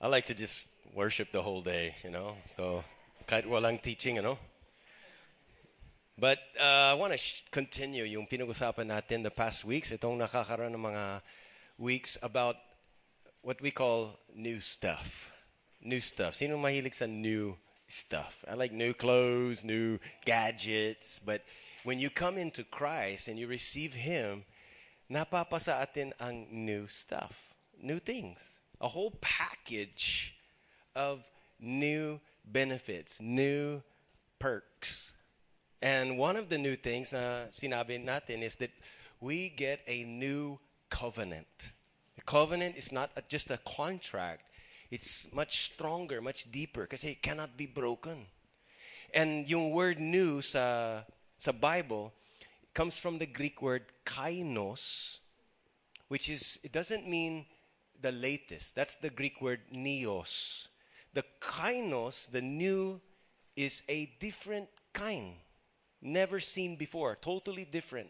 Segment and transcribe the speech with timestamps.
[0.00, 2.36] I like to just worship the whole day, you know.
[2.48, 2.84] So
[3.28, 4.38] kahit walang teaching, you know.
[6.16, 9.92] But uh, I want to sh- continue yung pinag-usapan natin the past weeks.
[9.92, 11.20] Itong nakakaroon ng mga
[11.76, 12.56] weeks about
[13.44, 15.36] what we call new stuff.
[15.84, 16.32] New stuff.
[16.32, 18.44] Sino mahilig sa new stuff?
[18.48, 21.20] I like new clothes, new gadgets.
[21.20, 21.44] But
[21.84, 24.44] when you come into Christ and you receive Him,
[25.12, 28.59] napapasa atin ang new stuff, new things.
[28.80, 30.34] A whole package
[30.96, 31.22] of
[31.60, 33.82] new benefits, new
[34.38, 35.12] perks.
[35.82, 38.70] And one of the new things uh, na sinabi natin is that
[39.20, 40.58] we get a new
[40.88, 41.72] covenant.
[42.18, 44.42] A covenant is not a, just a contract.
[44.90, 48.26] It's much stronger, much deeper kasi it cannot be broken.
[49.14, 51.02] And yung word new sa
[51.38, 52.12] sa Bible
[52.74, 55.18] comes from the Greek word kainos,
[56.08, 57.46] which is it doesn't mean
[58.02, 58.74] the latest.
[58.74, 60.68] That's the Greek word neos.
[61.12, 63.00] The kainos, the new,
[63.56, 65.34] is a different kind.
[66.00, 67.18] Never seen before.
[67.20, 68.08] Totally different.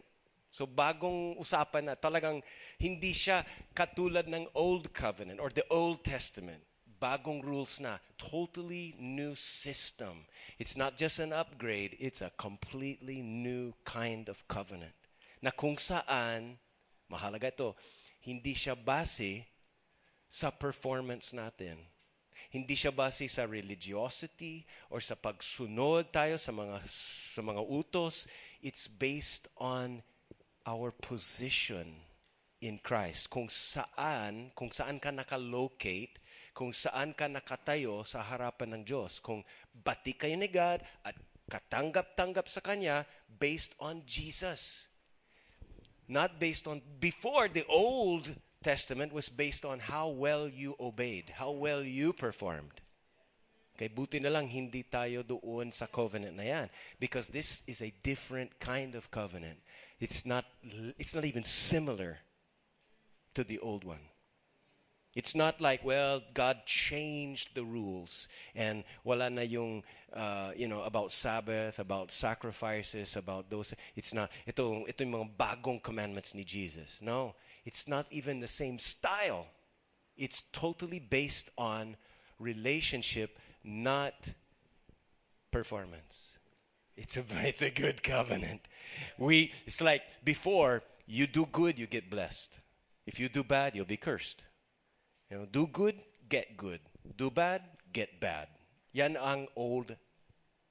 [0.51, 2.43] So bagong usapan na talagang
[2.75, 6.59] hindi siya katulad ng Old Covenant or the Old Testament.
[7.01, 7.97] Bagong rules na.
[8.19, 10.27] Totally new system.
[10.59, 14.93] It's not just an upgrade, it's a completely new kind of covenant.
[15.41, 16.61] Na kung saan,
[17.09, 17.73] mahalaga ito,
[18.21, 19.50] hindi siya base
[20.31, 21.75] sa performance natin.
[22.47, 28.31] Hindi siya base sa religiosity or sa pagsunod tayo sa mga sa mga utos.
[28.63, 29.99] It's based on
[30.63, 31.91] our position
[32.63, 33.27] in Christ.
[33.27, 36.15] Kung saan, kung saan ka nakalocate,
[36.55, 39.19] kung saan ka nakatayo sa harapan ng Diyos.
[39.19, 41.15] Kung bati kayo ni God at
[41.51, 44.87] katanggap-tanggap sa Kanya based on Jesus.
[46.11, 48.27] Not based on, before the Old
[48.63, 52.81] Testament was based on how well you obeyed, how well you performed.
[53.75, 56.67] Okay, buti na lang hindi tayo doon sa covenant na yan.
[56.99, 59.57] Because this is a different kind of covenant.
[59.99, 60.45] It's not,
[61.01, 62.19] it's not even similar
[63.33, 64.05] to the old one.
[65.13, 69.83] It's not like, well, God changed the rules and wala na yung,
[70.13, 73.73] uh, you know, about Sabbath, about sacrifices, about those.
[73.95, 77.01] It's not, ito, ito yung mga bagong commandments ni Jesus.
[77.03, 77.35] No,
[77.65, 79.47] it's not even the same style.
[80.17, 81.95] It's totally based on
[82.39, 84.13] relationship, not
[85.51, 86.37] performance.
[86.97, 88.61] It's a, it's a good covenant.
[89.17, 92.57] We, it's like before, you do good, you get blessed.
[93.05, 94.43] If you do bad, you'll be cursed.
[95.29, 96.79] You know, do good, get good.
[97.17, 97.61] Do bad,
[97.91, 98.47] get bad.
[98.93, 99.95] Yan ang old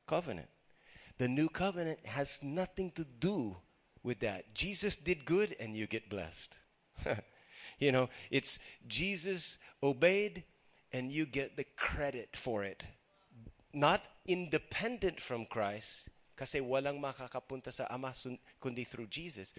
[0.06, 0.48] covenant.
[1.18, 3.56] The new covenant has nothing to do
[4.02, 4.54] with that.
[4.54, 6.56] Jesus did good and you get blessed.
[7.78, 10.44] you know, it's Jesus obeyed
[10.92, 12.84] and you get the credit for it.
[13.72, 18.12] Not independent from Christ, kasi walang makakapunta sa Ama
[18.60, 19.54] kundi through Jesus.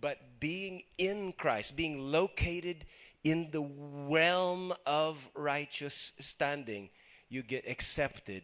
[0.00, 2.86] But being in Christ, being located
[3.22, 6.90] in the realm of righteous standing,
[7.28, 8.42] you get accepted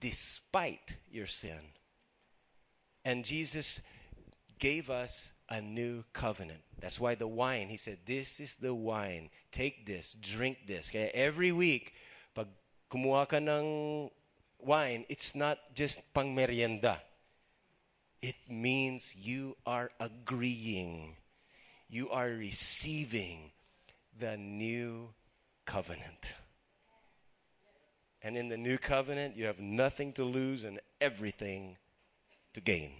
[0.00, 1.76] despite your sin.
[3.04, 3.80] And Jesus
[4.58, 6.60] gave us a new covenant.
[6.80, 9.30] That's why the wine, he said, This is the wine.
[9.50, 10.90] Take this, drink this.
[10.94, 11.94] Every week,
[12.34, 12.48] pag
[12.90, 14.10] kumuha ka ng
[14.58, 17.00] wine, it's not just pang merienda.
[18.20, 21.16] It means you are agreeing,
[21.88, 23.52] you are receiving
[24.18, 25.10] the new
[25.64, 26.34] covenant.
[28.22, 31.76] And in the new covenant, you have nothing to lose and everything
[32.54, 32.90] to gain.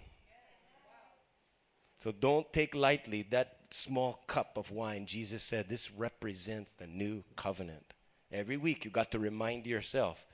[1.99, 5.05] So don't take lightly that small cup of wine.
[5.05, 7.93] Jesus said this represents the new covenant.
[8.31, 10.25] Every week, you got to remind yourself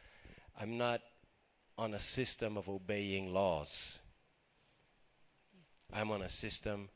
[0.59, 1.01] I'm not
[1.77, 3.99] on a system of obeying laws,
[5.91, 6.89] I'm on a system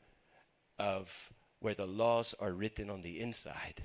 [0.78, 3.82] of where the laws are written on the inside.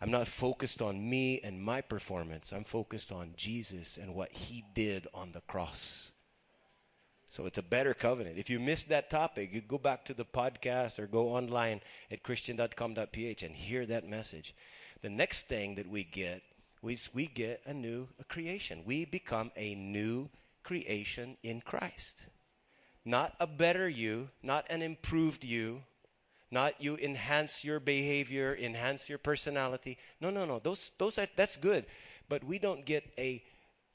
[0.00, 2.52] I'm not focused on me and my performance.
[2.52, 6.12] I'm focused on Jesus and what he did on the cross.
[7.30, 8.38] So it's a better covenant.
[8.38, 11.80] If you missed that topic, you go back to the podcast or go online
[12.10, 14.52] at christian.com.ph and hear that message.
[15.00, 16.42] The next thing that we get
[16.82, 18.82] is we get a new creation.
[18.84, 20.28] We become a new
[20.64, 22.22] creation in Christ.
[23.04, 25.84] Not a better you, not an improved you,
[26.50, 29.98] not you enhance your behavior, enhance your personality.
[30.20, 30.58] No, no, no.
[30.58, 31.86] Those those are that's good.
[32.28, 33.40] But we don't get a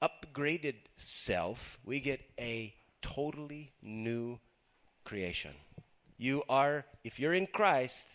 [0.01, 1.77] upgraded self.
[1.83, 2.73] We get a
[3.05, 4.39] totally new
[5.03, 5.53] creation.
[6.17, 8.07] You are, if you're in Christ,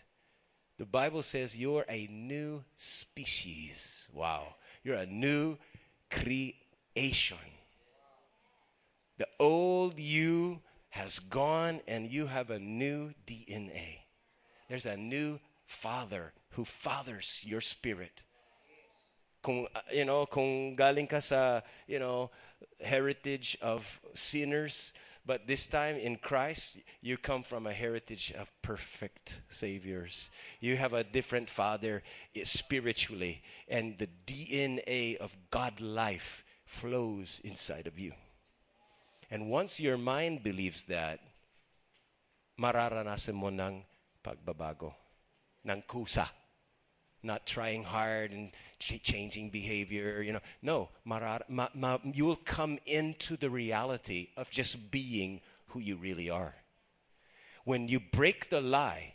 [0.77, 4.09] the Bible says you're a new species.
[4.13, 4.55] Wow.
[4.83, 5.57] You're a new
[6.09, 7.37] creation.
[9.17, 10.59] The old you
[10.89, 13.99] has gone and you have a new DNA.
[14.67, 18.23] There's a new father who fathers your spirit.
[19.41, 22.29] Kung, uh, you know, kung galing ka sa, you know,
[22.79, 24.93] heritage of sinners,
[25.25, 30.31] but this time in Christ, you come from a heritage of perfect saviors.
[30.59, 32.01] You have a different father
[32.35, 38.13] eh, spiritually, and the DNA of God life flows inside of you.
[39.29, 41.19] And once your mind believes that,
[42.59, 43.85] mararanasan mo ng
[44.25, 44.93] pagbabago,
[45.63, 46.40] ng kusa.
[47.23, 50.41] Not trying hard and ch- changing behavior, you know.
[50.61, 56.29] No, marar- ma- ma- you'll come into the reality of just being who you really
[56.29, 56.55] are.
[57.63, 59.13] When you break the lie,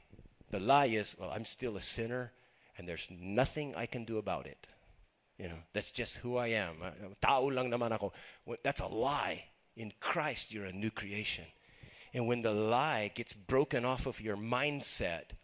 [0.50, 2.32] the lie is, well, I'm still a sinner
[2.78, 4.66] and there's nothing I can do about it.
[5.38, 6.76] You know, that's just who I am.
[7.20, 8.12] Tao lang naman ako.
[8.62, 9.44] That's a lie.
[9.76, 11.44] In Christ, you're a new creation.
[12.14, 15.36] And when the lie gets broken off of your mindset,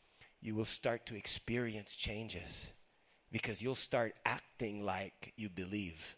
[0.42, 2.66] you will start to experience changes
[3.30, 6.16] because you'll start acting like you believe.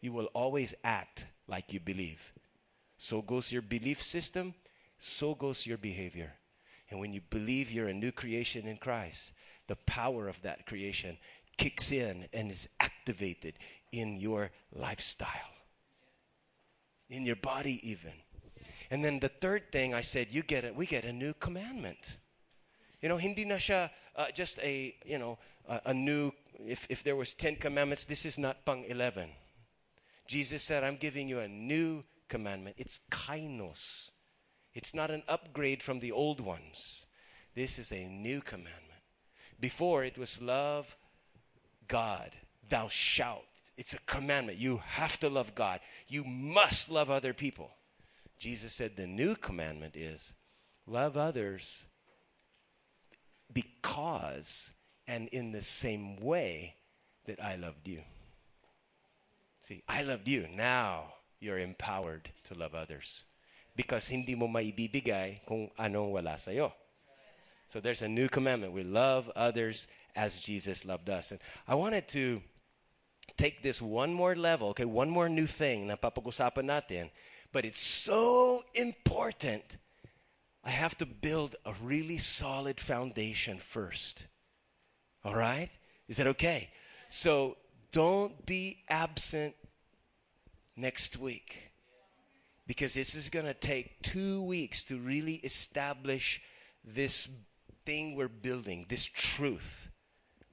[0.00, 2.32] You will always act like you believe.
[2.96, 4.54] So goes your belief system,
[4.98, 6.32] so goes your behavior.
[6.90, 9.32] And when you believe you're a new creation in Christ,
[9.66, 11.18] the power of that creation
[11.56, 13.54] kicks in and is activated
[13.92, 15.28] in your lifestyle,
[17.10, 18.12] in your body, even.
[18.90, 22.16] And then the third thing I said, you get it, we get a new commandment.
[23.02, 25.38] You know, hindi na siya uh, just a, you know,
[25.68, 26.32] a, a new,
[26.64, 29.28] if, if there was 10 commandments, this is not pang 11.
[30.26, 32.76] Jesus said, I'm giving you a new commandment.
[32.78, 34.10] It's kainos.
[34.72, 37.04] It's not an upgrade from the old ones.
[37.54, 38.78] This is a new commandment.
[39.60, 40.96] Before it was love
[41.88, 42.30] God,
[42.68, 43.44] thou shalt.
[43.76, 44.58] It's a commandment.
[44.58, 45.80] You have to love God.
[46.06, 47.70] You must love other people.
[48.38, 50.32] Jesus said the new commandment is
[50.86, 51.84] love others
[53.52, 54.70] because
[55.06, 56.74] and in the same way
[57.26, 58.00] that I loved you.
[59.62, 60.46] See, I loved you.
[60.54, 63.24] Now you're empowered to love others.
[63.74, 66.72] Because hindi mo maibibigay kung anong wala sa'yo.
[67.68, 68.72] So there's a new commandment.
[68.72, 71.30] We love others as Jesus loved us.
[71.30, 72.42] And I wanted to
[73.36, 77.10] take this one more level, okay, one more new thing na papag-usapan natin.
[77.50, 79.78] But it's so important
[80.64, 84.26] I have to build a really solid foundation first.
[85.24, 85.70] All right?
[86.08, 86.70] Is that okay?
[87.08, 87.56] So
[87.90, 89.54] don't be absent
[90.76, 91.72] next week
[92.66, 96.40] because this is going to take two weeks to really establish
[96.84, 97.28] this
[97.84, 99.90] thing we're building, this truth.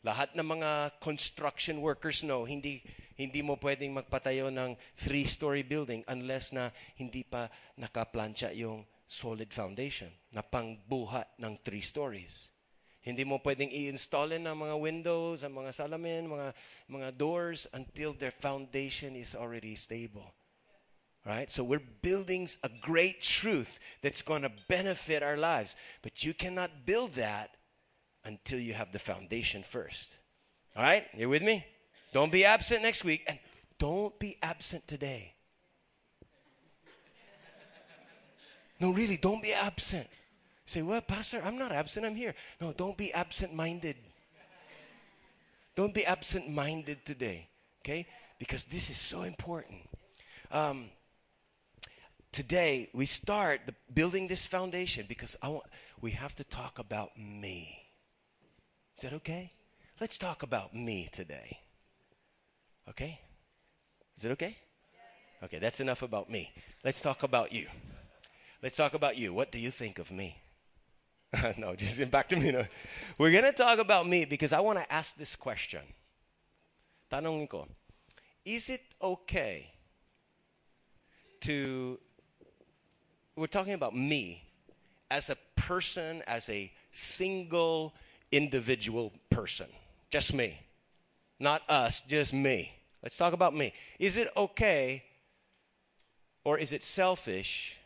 [0.03, 2.81] Lahat ng mga construction workers know, hindi
[3.19, 10.13] hindi mo pwedeng magpatayo ng three-story building unless na hindi pa nakaplansya yung solid foundation
[10.29, 12.53] na pangbuhat ng three stories.
[13.01, 16.53] Hindi mo pwedeng i-install ng mga windows, ang mga salamin, mga,
[16.85, 20.29] mga doors until their foundation is already stable.
[21.25, 21.49] Right?
[21.51, 25.75] So we're building a great truth that's going to benefit our lives.
[26.05, 27.57] But you cannot build that
[28.23, 30.15] until you have the foundation first.
[30.77, 31.09] All right?
[31.17, 31.65] You with me?
[32.13, 33.39] Don't be absent next week and
[33.79, 35.33] don't be absent today.
[38.79, 40.07] No, really, don't be absent.
[40.65, 42.33] say, well, Pastor, I'm not absent, I'm here.
[42.61, 43.97] No, don't be absent minded.
[45.75, 47.47] Don't be absent minded today,
[47.81, 48.05] okay?
[48.37, 49.81] Because this is so important.
[50.51, 50.89] Um,
[52.31, 55.65] today, we start the, building this foundation because I want,
[56.01, 57.77] we have to talk about me.
[58.97, 59.51] Is that okay?
[59.99, 61.59] Let's talk about me today.
[62.89, 63.19] Okay?
[64.17, 64.57] Is it okay?
[65.43, 66.51] Okay, that's enough about me.
[66.83, 67.67] Let's talk about you.
[68.61, 69.33] Let's talk about you.
[69.33, 70.37] What do you think of me?
[71.57, 72.51] no, just back to me.
[72.51, 72.65] No.
[73.17, 75.81] We're going to talk about me because I want to ask this question.
[77.11, 77.67] Tanong ko,
[78.45, 79.71] is it okay
[81.41, 81.99] to,
[83.35, 84.43] we're talking about me
[85.09, 87.95] as a person, as a single
[88.31, 89.67] individual person,
[90.11, 90.59] just me,
[91.39, 92.73] not us, just me.
[93.01, 93.73] Let's talk about me.
[93.97, 95.03] Is it okay
[96.43, 97.78] or is it selfish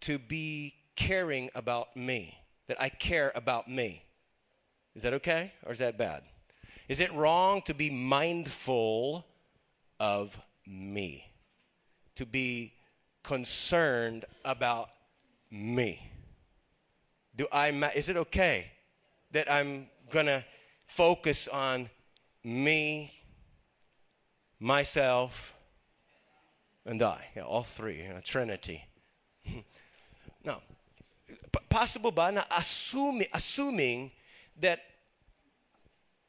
[0.00, 2.38] to be caring about me,
[2.68, 4.04] that I care about me.
[4.94, 6.22] Is that okay or is that bad?
[6.88, 9.24] Is it wrong to be mindful
[9.98, 11.24] of me?
[12.16, 12.74] To be
[13.22, 14.90] concerned about
[15.50, 16.00] me?
[17.36, 18.72] Do I is it okay
[19.30, 20.44] that I'm going to
[20.86, 21.88] focus on
[22.42, 23.12] me,
[24.58, 25.54] myself,
[26.84, 27.24] and I.
[27.36, 28.84] Yeah, all three, you know, Trinity.
[31.70, 34.10] Possible ba na assuming, assuming
[34.58, 34.82] that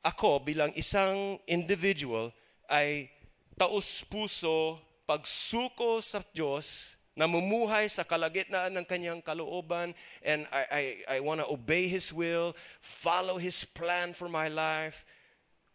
[0.06, 2.30] ako bilang isang individual
[2.70, 3.10] ay
[3.58, 4.78] taus-puso
[5.10, 9.92] pagsuko sa Diyos namumuhay sa kalagitnaan ng kanyang kalooban
[10.24, 15.04] and I, I, I want to obey His will, follow His plan for my life,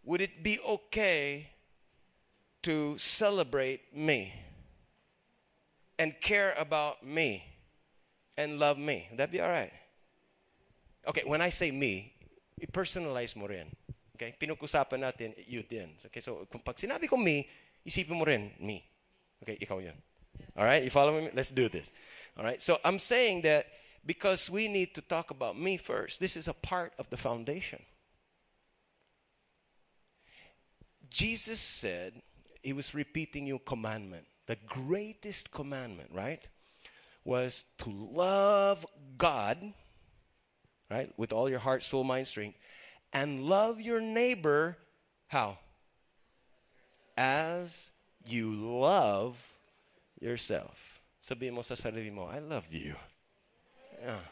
[0.03, 1.51] would it be okay
[2.65, 4.33] to celebrate me
[5.99, 7.56] and care about me
[8.37, 9.07] and love me?
[9.11, 9.73] Would that be all right?
[11.09, 12.13] Okay, when I say me,
[12.61, 13.71] i-personalize mo rin.
[14.17, 14.35] Okay?
[14.41, 15.93] Pinag-usapan natin, you din.
[16.07, 17.49] Okay, so kung pag sinabi ko me,
[17.85, 18.83] isipin mo rin, me.
[19.43, 19.97] Okay, ikaw yun.
[20.57, 21.29] All right, you follow me?
[21.33, 21.93] Let's do this.
[22.37, 23.67] All right, so I'm saying that
[24.05, 26.21] because we need to talk about me first.
[26.21, 27.83] This is a part of the foundation.
[31.11, 32.23] Jesus said,
[32.63, 34.27] He was repeating your commandment.
[34.47, 36.43] The greatest commandment, right?
[37.27, 38.87] Was to love
[39.19, 39.59] God,
[40.89, 41.13] right?
[41.17, 42.57] With all your heart, soul, mind, strength,
[43.13, 44.79] and love your neighbor,
[45.27, 45.59] how?
[47.19, 47.91] As
[48.29, 49.43] you love
[50.21, 51.03] yourself.
[51.51, 52.95] Mo sa sarili mo, I love you.
[54.01, 54.23] Yeah.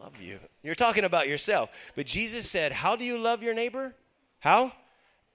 [0.00, 0.40] Love you.
[0.62, 1.68] You're talking about yourself.
[1.94, 3.94] But Jesus said, How do you love your neighbor?
[4.40, 4.72] How?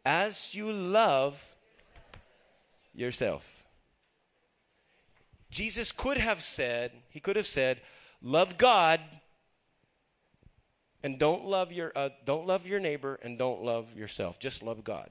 [0.03, 1.37] As you love
[2.95, 3.56] yourself.
[5.49, 7.81] Jesus could have said, He could have said,
[8.21, 8.99] Love God
[11.03, 14.39] and don't love your uh, don't love your neighbor and don't love yourself.
[14.39, 15.09] Just love God.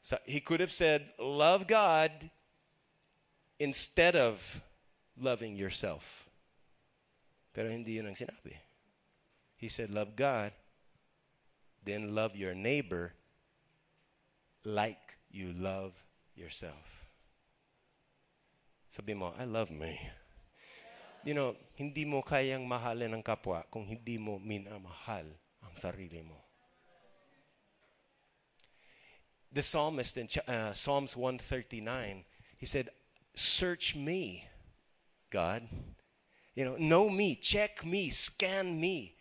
[0.00, 2.30] So he could have said, Love God
[3.58, 4.62] instead of
[5.18, 6.28] loving yourself.
[7.52, 8.52] Pero hindi yun ang sinabi.
[9.56, 10.52] He said, love God,
[11.84, 13.14] then love your neighbor
[14.64, 15.94] like you love
[16.34, 16.95] yourself.
[18.96, 20.00] Sabi mo, I love me.
[21.20, 25.28] You know, hindi mo kayang mahalin ang kapwa kung hindi mo minamahal
[25.60, 26.40] ang sarili mo.
[29.52, 32.24] The psalmist in uh, Psalms 139,
[32.56, 32.88] he said,
[33.36, 34.48] search me,
[35.28, 35.68] God.
[36.56, 39.12] You know, know me, check me, scan me.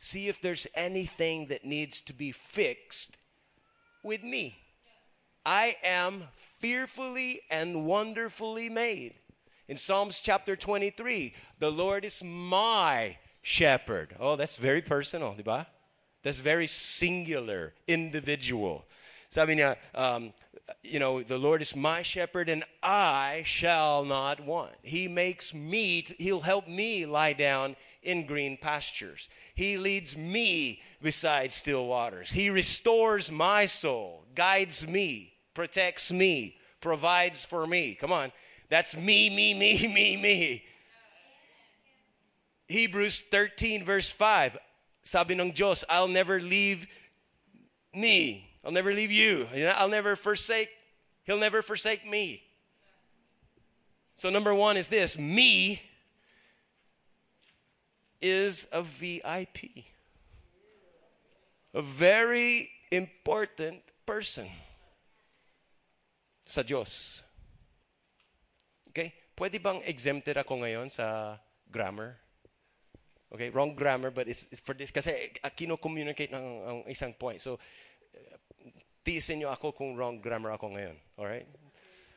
[0.00, 3.20] See if there's anything that needs to be fixed
[4.00, 4.56] with me.
[5.44, 9.14] I am fearfully and wonderfully made.
[9.66, 14.14] In Psalms chapter 23, the Lord is my shepherd.
[14.20, 15.66] Oh, that's very personal, diba?
[16.22, 18.84] That's very singular, individual.
[19.30, 20.32] Sabi niya, um,
[20.82, 24.72] you know, the Lord is my shepherd and I shall not want.
[24.82, 29.28] He makes me, he'll help me lie down in green pastures.
[29.54, 32.30] He leads me beside still waters.
[32.30, 37.94] He restores my soul, guides me, protects me, provides for me.
[37.94, 38.32] Come on.
[38.70, 40.64] That's me, me, me, me, me.
[42.68, 44.56] Hebrews 13 verse 5.
[45.02, 46.86] Sabi ng Diyos, I'll never leave
[47.92, 49.46] me I'll never leave you.
[49.74, 50.68] I'll never forsake.
[51.24, 52.42] He'll never forsake me.
[54.14, 55.80] So, number one is this me
[58.20, 59.86] is a VIP,
[61.72, 64.46] a very important person
[66.50, 67.22] sa Diyos.
[68.90, 69.14] Okay?
[69.38, 71.38] Pwede bang exempted ako ngayon sa
[71.70, 72.18] grammar?
[73.30, 74.90] Okay, wrong grammar, but it's, it's for this.
[74.90, 77.38] Kasi uh, kino-communicate ng ang isang point.
[77.38, 77.62] So,
[79.06, 80.98] tiisin nyo ako kung wrong grammar ako ngayon.
[81.14, 81.46] Alright?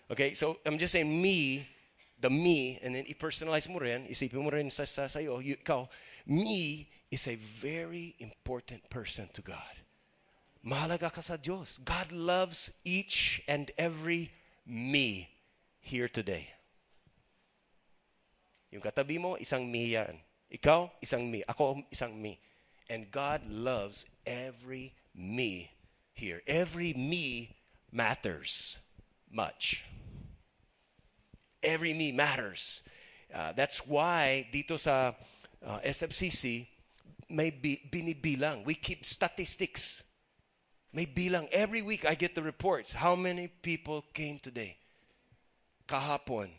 [0.10, 1.70] Okay, so I'm just saying me,
[2.18, 5.86] the me, and then i-personalize mo rin, isipin mo rin sa, sa sa'yo, you, ikaw,
[6.26, 9.74] me is a very important person to God.
[10.64, 11.84] Mahalaga ka sa Diyos.
[11.84, 14.32] God loves each and every
[14.64, 15.28] me
[15.84, 16.48] here today.
[18.72, 20.24] Yung katabi mo, isang me yan.
[20.48, 21.44] Ikaw, isang me.
[21.52, 22.40] Ako, isang me.
[22.88, 25.68] And God loves every me
[26.16, 26.40] here.
[26.48, 27.60] Every me
[27.92, 28.80] matters
[29.28, 29.84] much.
[31.62, 32.84] Every me matters.
[33.34, 35.12] Uh, that's why dito sa
[35.60, 36.68] uh, SFCC
[37.34, 38.64] may bi- binibilang.
[38.64, 40.03] We keep statistics.
[40.94, 41.50] May bilang.
[41.50, 42.94] Every week I get the reports.
[42.94, 44.78] How many people came today?
[45.90, 46.54] Kahapon.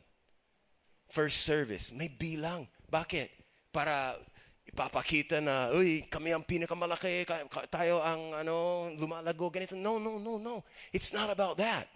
[1.09, 1.95] First service.
[1.95, 2.67] May bilang.
[2.91, 3.31] Bakit?
[3.71, 4.19] Para
[4.67, 7.23] ipapakita na, uy, kami ang pinakamalaki,
[7.71, 9.79] tayo ang ano, lumalago, ganito.
[9.79, 10.67] No, no, no, no.
[10.91, 11.87] It's not about that.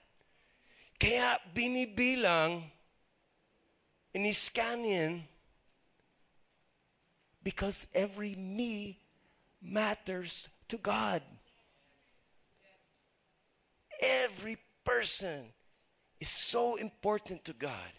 [0.99, 2.63] Kaya binibilang,
[4.15, 5.13] iniscan yan,
[7.43, 8.99] because every me
[9.63, 11.23] matters to God.
[14.01, 15.53] Every person
[16.21, 17.93] is so important to God.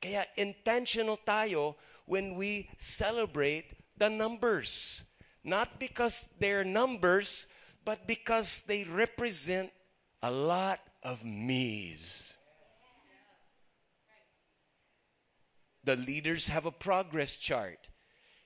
[0.00, 1.76] Kaya intentional tayo
[2.06, 5.04] when we celebrate the numbers.
[5.44, 7.46] Not because they're numbers,
[7.84, 9.70] but because they represent
[10.22, 12.34] a lot of me's.
[15.84, 17.88] The leaders have a progress chart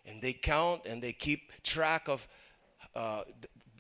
[0.07, 2.27] and they count and they keep track of
[2.95, 3.25] uh,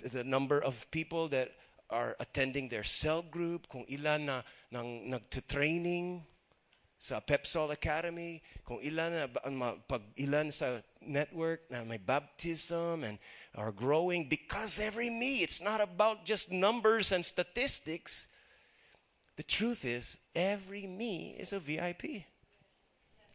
[0.03, 1.53] the, the number of people that
[1.90, 6.25] are attending their cell group, kung ilan na nang nagte-training
[6.99, 9.26] sa Pepsol Academy, kung ilan na
[9.87, 13.19] pag ilan sa network na may baptism and
[13.55, 18.26] are growing because every me it's not about just numbers and statistics.
[19.37, 22.25] The truth is every me is a VIP.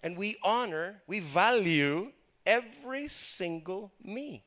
[0.04, 2.12] And we honor, we value
[2.46, 4.44] every single me.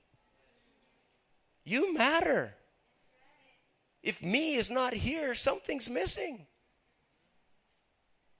[1.65, 2.55] You matter.
[4.05, 6.47] If me is not here, something's missing.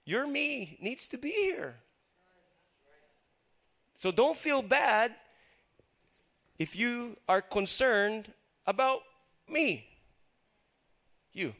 [0.05, 1.77] Your me needs to be here.
[3.95, 5.15] So don't feel bad
[6.59, 8.31] if you are concerned
[8.67, 8.99] about
[9.49, 9.87] me.
[11.33, 11.55] You.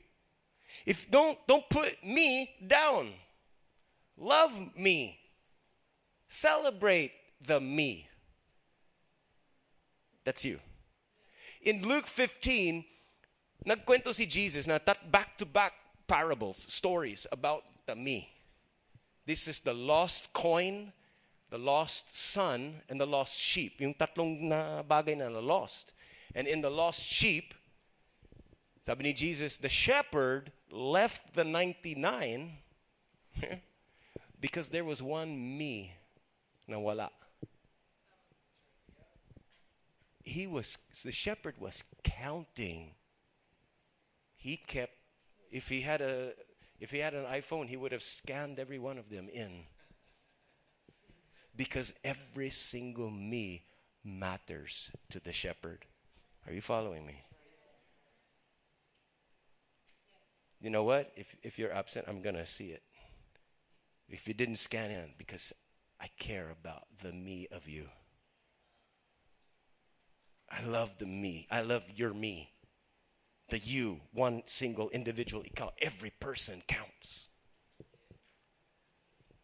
[0.85, 3.11] If don't don't put me down.
[4.17, 5.17] Love me.
[6.27, 8.07] Celebrate the me.
[10.23, 10.59] That's you.
[11.63, 12.85] In Luke 15,
[13.65, 15.73] nagkwento si Jesus na tat back-to-back
[16.07, 18.29] parables, stories about the me.
[19.25, 20.93] This is the lost coin,
[21.49, 23.81] the lost son, and the lost sheep.
[23.81, 25.93] Yung tatlong na bagay na lost.
[26.35, 27.53] And in the lost sheep,
[28.85, 32.53] sabi ni Jesus, the shepherd left the 99
[34.39, 35.93] because there was one me
[36.67, 37.09] na wala.
[40.23, 42.93] He was, the shepherd was counting.
[44.45, 44.93] He kept,
[45.51, 46.33] if he had a,
[46.79, 49.63] if he had an iPhone, he would have scanned every one of them in.
[51.55, 53.63] Because every single me
[54.03, 55.87] matters to the shepherd.
[56.45, 57.23] Are you following me?
[60.61, 61.11] You know what?
[61.15, 62.83] If, if you're absent, I'm going to see it.
[64.07, 65.53] If you didn't scan in, because
[65.99, 67.87] I care about the me of you.
[70.51, 71.47] I love the me.
[71.49, 72.51] I love your me
[73.49, 75.43] the you, one single individual
[75.81, 77.27] Every person counts.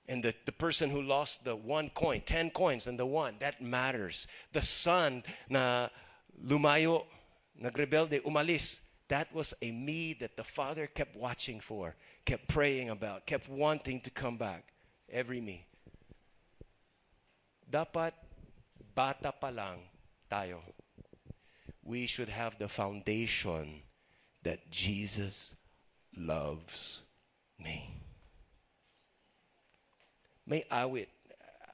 [0.07, 3.61] And the, the person who lost the one coin, ten coins, and the one, that
[3.61, 4.27] matters.
[4.51, 5.87] The son na
[6.45, 7.05] lumayo,
[7.61, 13.25] nagrebelde, umalis, that was a me that the father kept watching for, kept praying about,
[13.25, 14.73] kept wanting to come back.
[15.09, 15.65] Every me.
[17.69, 18.11] Dapat
[18.95, 19.79] bata pa lang
[20.29, 20.59] tayo.
[21.83, 23.83] We should have the foundation
[24.43, 25.55] that Jesus
[26.15, 27.03] loves
[27.59, 28.01] me.
[30.45, 31.07] May awit.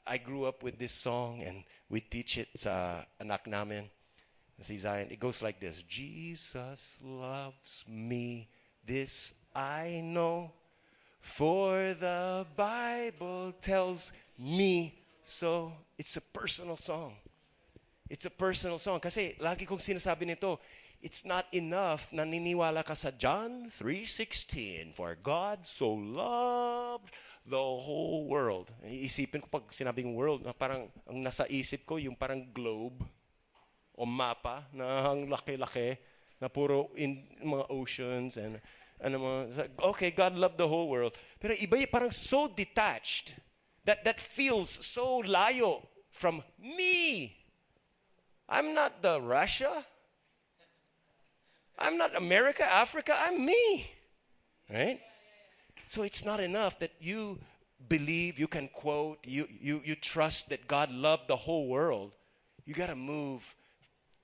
[0.06, 3.90] I grew up with this song and we teach it sa anak namin.
[4.62, 5.08] Zion.
[5.12, 5.84] It goes like this.
[5.84, 8.50] Jesus loves me.
[8.86, 10.52] This I know.
[11.22, 15.74] For the Bible tells me so.
[15.98, 17.14] It's a personal song.
[18.10, 19.00] It's a personal song.
[19.00, 20.60] Kasi lagi kong sinasabi nito,
[21.02, 27.14] it's not enough naniniwala ka sa John 3.16 For God so loved
[27.48, 28.74] the whole world.
[28.84, 33.00] Iisipin ko pag sinabing world, na parang ang nasa isip ko yung parang globe
[33.96, 35.96] o mapa na ang laki-laki
[36.38, 38.62] na puro in mga oceans and
[39.02, 39.42] ano mga,
[39.94, 41.16] okay, God loved the whole world.
[41.40, 43.34] Pero iba yung parang so detached
[43.86, 47.32] that that feels so layo from me.
[48.50, 49.86] I'm not the Russia.
[51.78, 53.90] I'm not America, Africa, I'm me.
[54.70, 55.00] Right?
[55.88, 57.40] So it's not enough that you
[57.88, 62.14] believe, you can quote, you, you, you trust that God loved the whole world.
[62.66, 63.56] You got to move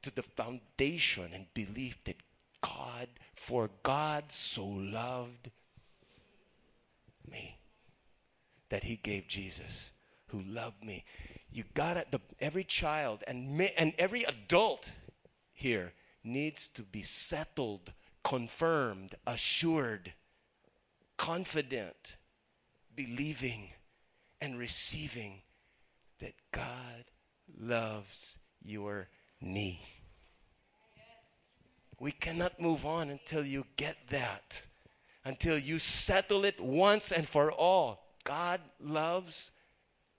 [0.01, 2.17] to the foundation and believe that
[2.61, 5.51] God, for God so loved
[7.29, 7.57] me,
[8.69, 9.91] that He gave Jesus,
[10.27, 11.05] who loved me.
[11.51, 14.91] You got to, every child and, and every adult
[15.53, 20.13] here needs to be settled, confirmed, assured,
[21.17, 22.15] confident,
[22.95, 23.69] believing,
[24.41, 25.41] and receiving
[26.19, 27.05] that God
[27.59, 29.09] loves your
[29.41, 29.81] knee.
[31.99, 34.63] We cannot move on until you get that,
[35.23, 38.03] until you settle it once and for all.
[38.23, 39.51] God loves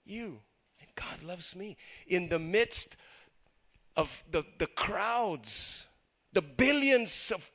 [0.05, 0.39] you,
[0.79, 1.77] and God loves me.
[2.07, 2.95] In the midst
[3.95, 5.87] of the, the crowds,
[6.35, 7.49] the billions of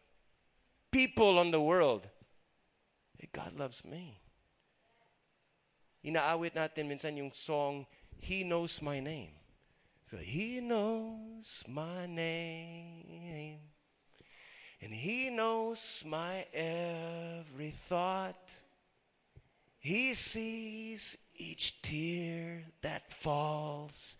[0.90, 2.08] people on the world.
[3.18, 4.18] Hey, God loves me.
[6.00, 7.84] Inaawit natin minsan yung song,
[8.16, 9.36] He Knows My Name.
[10.08, 13.60] So, He knows my name.
[14.80, 18.48] And He knows my every thought.
[19.76, 24.16] He sees each tear that falls.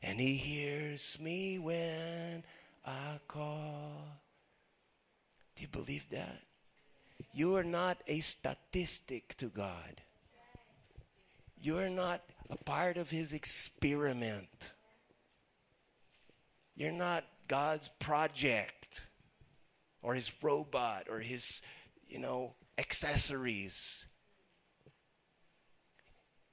[0.00, 2.42] And He hears me when
[2.88, 4.22] I call.
[5.54, 6.40] Do you believe that?
[7.34, 10.00] You are not a statistic to God.
[11.60, 14.70] You're not a part of His experiment.
[16.76, 19.02] You're not God's project
[20.00, 21.60] or His robot or His,
[22.08, 24.06] you know, accessories.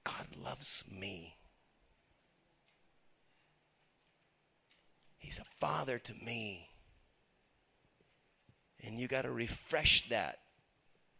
[0.04, 1.35] God loves me.
[5.25, 6.69] He's a father to me.
[8.83, 10.38] And you got to refresh that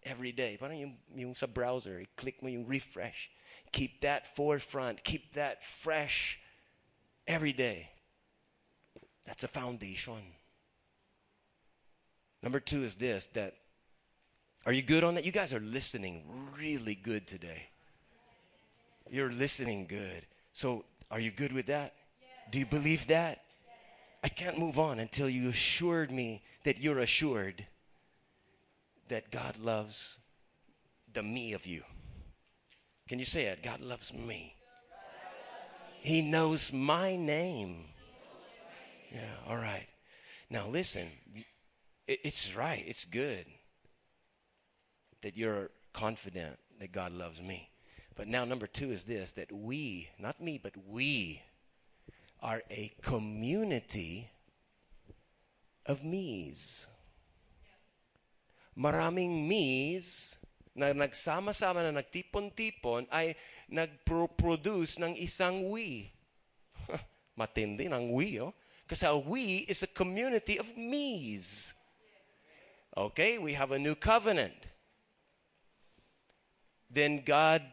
[0.04, 0.60] every day.
[0.62, 3.32] Parang yung, yung sa browser, click mo yung refresh.
[3.72, 5.04] Keep that forefront.
[5.04, 6.38] Keep that fresh
[7.26, 7.90] every day.
[9.26, 10.22] That's a foundation.
[12.44, 13.56] Number two is this that
[14.68, 15.26] are you good on that?
[15.26, 16.22] You guys are listening
[16.60, 17.70] really good today.
[19.10, 20.28] You're listening good.
[20.54, 21.96] So are you good with that?
[22.52, 23.45] Do you believe that?
[24.26, 27.64] I can't move on until you assured me that you're assured
[29.08, 30.18] that God loves
[31.14, 31.84] the me of you.
[33.08, 33.62] Can you say it?
[33.62, 34.56] God loves me.
[36.02, 37.86] He knows my name.
[39.14, 39.86] Yeah, all right.
[40.50, 41.08] Now listen,
[42.08, 43.46] it's right, it's good
[45.22, 47.70] that you're confident that God loves me.
[48.16, 51.44] But now, number two is this that we, not me, but we,
[52.46, 54.30] are a community
[55.90, 56.86] of me's.
[58.78, 60.38] Maraming me's
[60.78, 63.34] na nagsama-sama na nagtipon-tipon ay
[63.66, 66.14] nagpro-produce ng isang we.
[67.40, 68.54] Matindi ng we, oh.
[68.86, 71.74] Kasi a we is a community of me's.
[72.94, 74.70] Okay, we have a new covenant.
[76.94, 77.66] Then God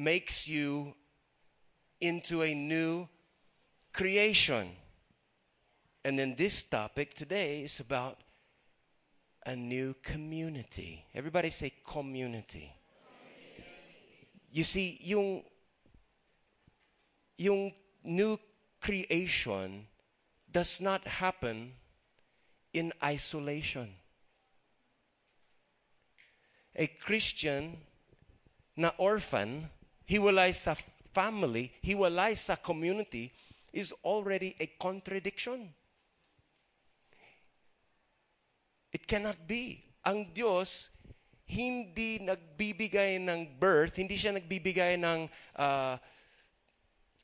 [0.00, 0.96] makes you
[2.00, 3.06] into a new
[3.94, 4.68] creation.
[6.04, 8.18] And then this topic today is about
[9.46, 11.06] a new community.
[11.14, 12.72] Everybody say community.
[14.50, 15.42] You see, yung,
[17.38, 18.38] yung new
[18.80, 19.86] creation
[20.50, 21.72] does not happen
[22.72, 23.88] in isolation.
[26.76, 27.78] A Christian
[28.76, 29.70] na orphan,
[30.04, 30.74] he hiwalay sa
[31.14, 33.32] family, he hiwalay sa community,
[33.74, 35.74] is already a contradiction.
[38.94, 39.82] It cannot be.
[40.06, 40.94] Ang Diyos,
[41.50, 45.26] hindi nagbibigay ng birth, hindi siya nagbibigay ng
[45.58, 45.98] uh,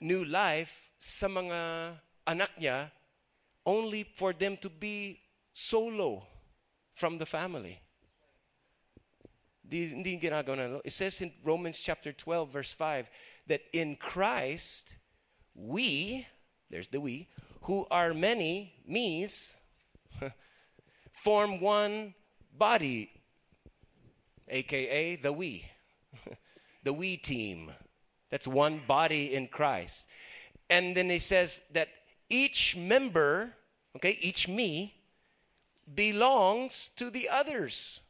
[0.02, 1.94] new life sa mga
[2.26, 2.90] anak niya
[3.64, 5.22] only for them to be
[5.54, 6.26] solo
[6.98, 7.78] from the family.
[9.70, 13.06] Hindi ginagawa It says in Romans chapter 12 verse 5
[13.46, 14.98] that in Christ
[15.54, 16.26] we
[16.70, 17.28] there's the we,
[17.62, 19.56] who are many, me's,
[21.12, 22.14] form one
[22.56, 23.10] body,
[24.48, 25.64] aka the we,
[26.84, 27.72] the we team.
[28.30, 30.06] That's one body in Christ.
[30.68, 31.88] And then he says that
[32.28, 33.54] each member,
[33.96, 34.94] okay, each me,
[35.92, 38.00] belongs to the others.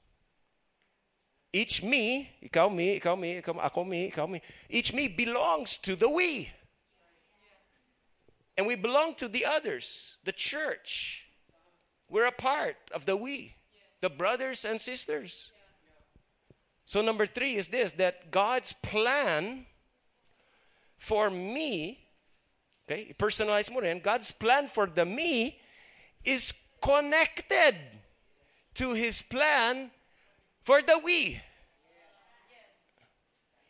[1.52, 5.96] Each me, ikaw me, ikaw me, ikaw, ako me, ikaw me, each me belongs to
[5.96, 6.50] the we.
[8.60, 11.24] And we belong to the others, the church.
[12.10, 13.54] We're a part of the we,
[14.02, 15.50] the brothers and sisters.
[16.84, 19.64] So, number three is this that God's plan
[20.98, 22.04] for me,
[22.84, 25.58] okay, personalize mo rin, God's plan for the me
[26.22, 27.76] is connected
[28.74, 29.90] to His plan
[30.64, 31.40] for the we.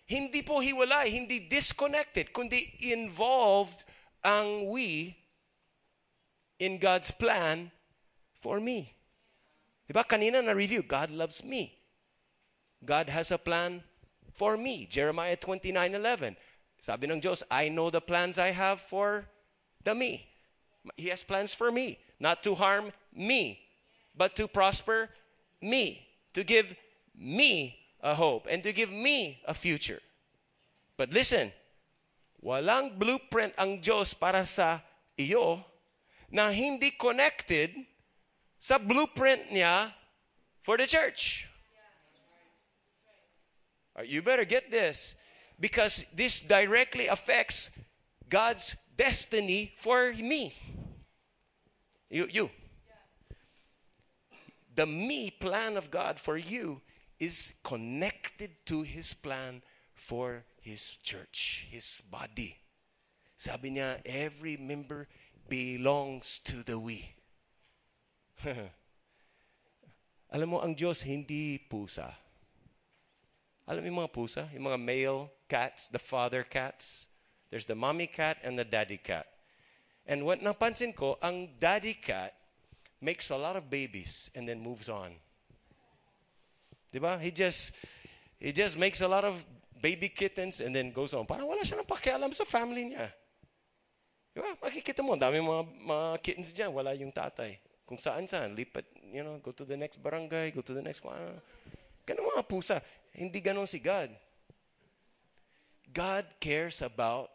[0.06, 3.84] Hindi po hiwalay, hindi disconnected, kundi involved
[4.24, 5.16] ang we
[6.58, 7.72] in God's plan
[8.40, 8.94] for me.
[9.88, 11.74] Diba kanina na review, God loves me.
[12.84, 13.82] God has a plan
[14.32, 14.86] for me.
[14.86, 16.36] Jeremiah 29:11.
[16.80, 19.28] Sabi ng Diyos, I know the plans I have for
[19.84, 20.28] the me.
[20.96, 23.60] He has plans for me, not to harm me,
[24.16, 25.12] but to prosper
[25.60, 26.72] me, to give
[27.12, 30.00] me a hope and to give me a future.
[30.96, 31.52] But listen,
[32.40, 34.80] Walang blueprint ang Diyos para sa
[35.12, 35.60] iyo
[36.32, 37.76] na hindi connected
[38.56, 39.92] sa blueprint niya
[40.64, 41.44] for the church.
[43.92, 45.14] Uh, You better get this
[45.60, 47.68] because this directly affects
[48.28, 50.56] God's destiny for me.
[52.08, 52.50] You, you.
[54.74, 56.80] The me plan of God for you
[57.18, 62.56] is connected to His plan for His church, His body.
[63.36, 65.08] Sabi niya, every member
[65.48, 67.08] belongs to the we.
[70.32, 72.12] Alam mo, ang Diyos hindi pusa.
[73.66, 74.42] Alam mo mga pusa?
[74.54, 77.06] Yung mga male cats, the father cats.
[77.50, 79.26] There's the mommy cat and the daddy cat.
[80.06, 82.34] And what napansin ko, ang daddy cat
[83.00, 85.16] makes a lot of babies and then moves on.
[86.92, 87.20] Diba?
[87.20, 87.72] He just,
[88.38, 89.44] he just makes a lot of
[89.80, 91.24] baby kittens and then goes on.
[91.24, 93.08] Parang wala siya ng pakialam sa family niya.
[94.30, 94.54] Diba?
[94.62, 97.58] Makikita mo, dami mga, mga kittens dyan, wala yung tatay.
[97.82, 101.02] Kung saan saan, lipat, you know, go to the next barangay, go to the next
[101.02, 101.18] one.
[102.06, 102.78] Ganun mga pusa.
[103.10, 104.14] Hindi ganon si God.
[105.90, 107.34] God cares about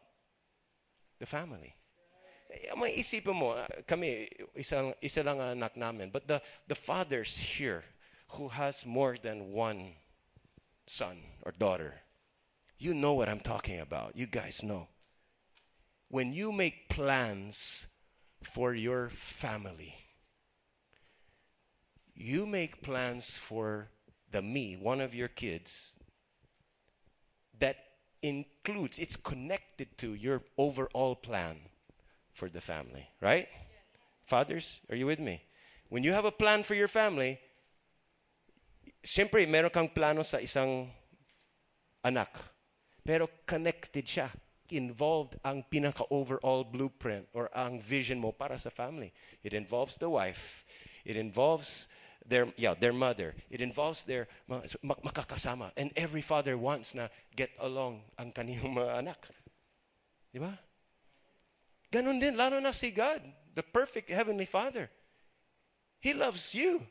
[1.20, 1.76] the family.
[2.48, 6.08] Eh, May isipin mo, ah, kami, isang, isa lang ang anak namin.
[6.08, 6.40] But the,
[6.72, 7.84] the fathers here
[8.40, 10.00] who has more than one
[10.88, 12.05] son or daughter,
[12.78, 14.16] you know what I'm talking about.
[14.16, 14.88] You guys know.
[16.10, 17.88] When you make plans
[18.44, 19.96] for your family,
[22.14, 23.90] you make plans for
[24.32, 25.98] the me, one of your kids,
[27.60, 27.78] that
[28.22, 31.58] includes, it's connected to your overall plan
[32.34, 33.48] for the family, right?
[34.26, 35.42] Fathers, are you with me?
[35.90, 37.40] When you have a plan for your family,
[39.04, 40.90] siyempre, meron kang plano sa isang
[42.04, 42.55] anak.
[43.06, 44.34] Pero connected siya.
[44.74, 49.14] Involved ang pinaka-overall blueprint or ang vision mo para sa family.
[49.46, 50.66] It involves the wife.
[51.06, 51.86] It involves
[52.26, 53.38] their yeah, their mother.
[53.54, 55.70] It involves their makakasama.
[55.78, 59.22] And every father wants na get along ang kaniyang mga anak.
[60.34, 60.58] Di ba?
[61.94, 63.22] Ganon din, lalo na si God,
[63.54, 64.90] the perfect heavenly Father.
[66.02, 66.84] He loves you.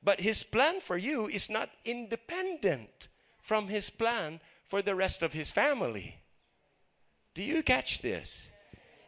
[0.00, 3.10] But His plan for you is not independent
[3.42, 6.20] from His plan for the rest of His family.
[7.34, 8.50] Do you catch this?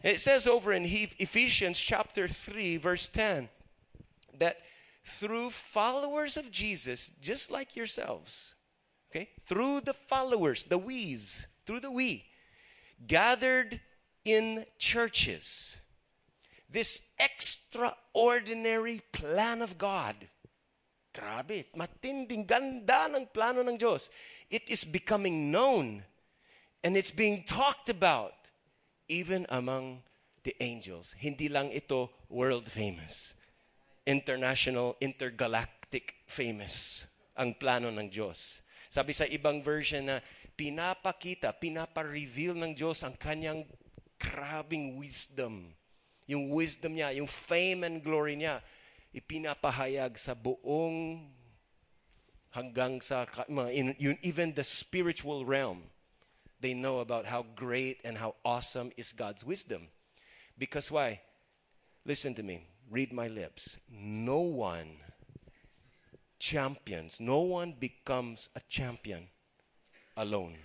[0.03, 3.49] It says over in Ephesians chapter 3, verse 10,
[4.39, 4.59] that
[5.05, 8.55] through followers of Jesus, just like yourselves,
[9.11, 12.27] okay, through the followers, the we's, through the we,
[13.07, 13.81] gathered
[14.25, 15.79] in churches,
[16.71, 20.15] this extraordinary plan of God.
[21.19, 24.07] Grabe, matinding ganda ng plano ng Diyos.
[24.47, 26.07] It is becoming known
[26.87, 28.39] and it's being talked about
[29.11, 30.07] even among
[30.47, 31.19] the angels.
[31.19, 33.35] Hindi lang ito world famous.
[34.07, 38.63] International, intergalactic famous ang plano ng Diyos.
[38.87, 40.23] Sabi sa ibang version na
[40.55, 43.67] pinapakita, pinapa-reveal ng Diyos ang kanyang
[44.23, 45.75] grabing wisdom.
[46.31, 48.63] Yung wisdom niya, yung fame and glory niya,
[49.15, 51.29] ipinapahayag sa buong
[52.51, 53.27] hanggang sa
[54.23, 55.91] even the spiritual realm.
[56.61, 59.89] They know about how great and how awesome is God's wisdom.
[60.59, 61.23] Because why?
[62.05, 62.67] Listen to me.
[62.91, 63.79] Read my lips.
[63.89, 64.99] No one
[66.39, 69.29] champions, no one becomes a champion
[70.17, 70.57] alone.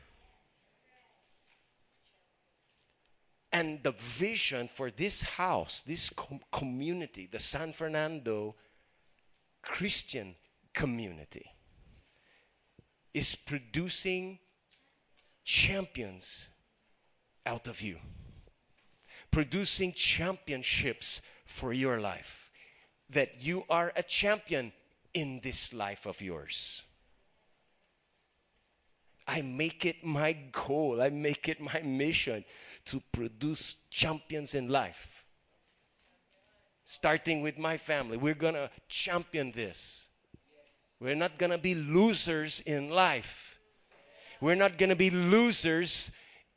[3.54, 8.56] And the vision for this house, this com- community, the San Fernando
[9.62, 10.36] Christian
[10.74, 11.46] community,
[13.14, 14.40] is producing
[15.44, 16.48] champions
[17.46, 18.00] out of you,
[19.30, 22.50] producing championships for your life.
[23.10, 24.74] That you are a champion
[25.14, 26.82] in this life of yours.
[29.28, 32.44] I make it my goal, I make it my mission
[32.86, 35.26] to produce champions in life.
[36.84, 40.08] Starting with my family, we're to champion this.
[41.00, 43.60] We're not to be losers in life.
[44.42, 46.12] We're not to be losers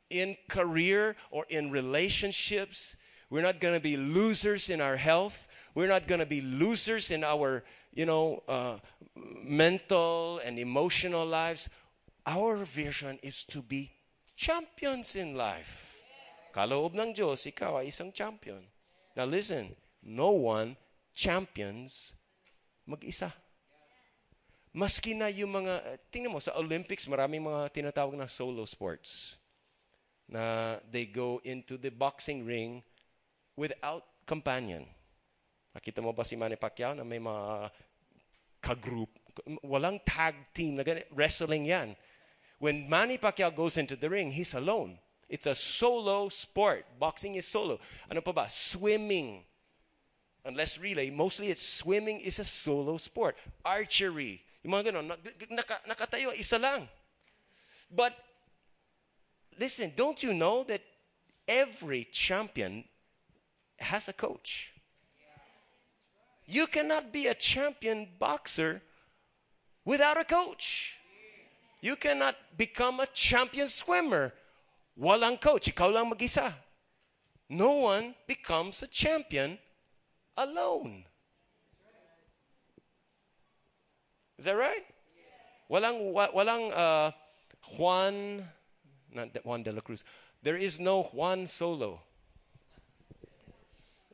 [0.09, 2.95] in career or in relationships.
[3.29, 5.47] We're not going to be losers in our health.
[5.75, 8.77] We're not going to be losers in our, you know, uh,
[9.43, 11.69] mental and emotional lives.
[12.27, 13.95] Our vision is to be
[14.35, 15.95] champions in life.
[16.51, 18.67] Kaloob ng Diyos, ikaw ay isang champion.
[19.15, 20.75] Now listen, no one
[21.15, 22.11] champions
[22.83, 23.31] mag-isa.
[24.75, 29.39] Maski na yung mga, tingnan mo, sa Olympics, maraming mga tinatawag na solo sports.
[30.27, 32.83] Na they go into the boxing ring
[33.55, 34.83] without companion.
[35.71, 37.71] Nakita mo ba si Manny Pacquiao na may mga
[38.59, 39.15] ka-group.
[39.63, 41.07] Walang tag team na ganit.
[41.15, 41.95] Wrestling yan.
[42.59, 44.97] When Manny Pacquiao goes into the ring, he's alone.
[45.29, 46.85] It's a solo sport.
[46.99, 47.79] Boxing is solo.
[48.09, 48.49] Ano pa ba?
[48.49, 49.43] Swimming.
[50.45, 53.35] Unless relay, mostly it's swimming is a solo sport.
[53.65, 54.41] Archery.
[54.63, 55.11] Yung mga ganun,
[55.51, 56.87] naka, nakatayo, isa lang.
[57.93, 58.15] But,
[59.59, 60.81] listen, don't you know that
[61.47, 62.85] every champion
[63.77, 64.73] has a coach?
[66.45, 68.81] You cannot be a champion boxer
[69.83, 70.96] without a coach.
[71.87, 74.33] You cannot become a champion swimmer.
[74.99, 75.71] Walang coach.
[75.71, 76.51] Ikaw lang mag-isa.
[77.47, 79.55] No one becomes a champion
[80.35, 81.07] alone.
[84.35, 84.83] Is that right?
[85.71, 87.15] Walang, walang uh,
[87.79, 88.43] Juan,
[89.15, 90.03] not Juan de la Cruz.
[90.43, 92.03] There is no Juan Solo.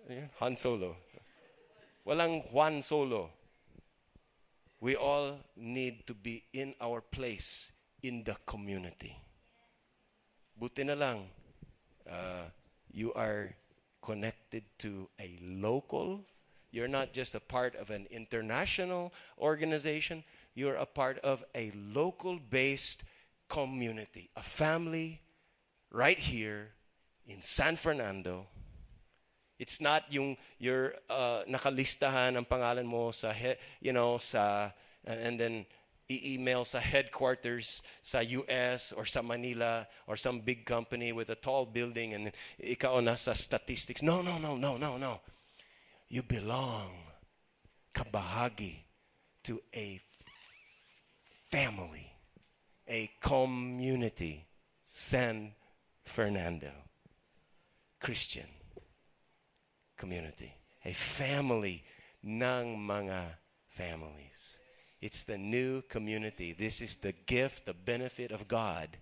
[0.08, 0.94] Yeah, Han Solo.
[2.06, 3.34] Walang Juan Solo.
[4.84, 7.72] We all need to be in our place
[8.04, 9.16] in the community.
[10.60, 11.32] Buti na lang,
[12.04, 12.52] uh,
[12.92, 13.56] you are
[14.04, 16.28] connected to a local.
[16.72, 20.26] You're not just a part of an international organization.
[20.54, 23.06] You're a part of a local based
[23.48, 25.22] community, a family
[25.92, 26.76] right here
[27.26, 28.48] in San Fernando.
[29.64, 34.76] It's not yung your uh, nakalistahan ang pangalan mo sa he, you know sa
[35.08, 35.64] and then
[36.12, 41.64] i-email sa headquarters sa US or sa Manila or some big company with a tall
[41.64, 44.04] building and ikaw na sa statistics.
[44.04, 45.24] No, no, no, no, no, no.
[46.12, 46.92] You belong
[47.96, 48.84] kabahagi
[49.48, 50.04] to a
[51.48, 52.12] family,
[52.84, 54.44] a community,
[54.92, 55.56] San
[56.04, 56.76] Fernando
[58.04, 58.63] Christian
[60.04, 60.52] community,
[60.84, 61.82] a family
[62.26, 63.40] ng mga
[63.70, 64.60] families.
[65.00, 66.52] It's the new community.
[66.52, 68.98] This is the gift, the benefit of God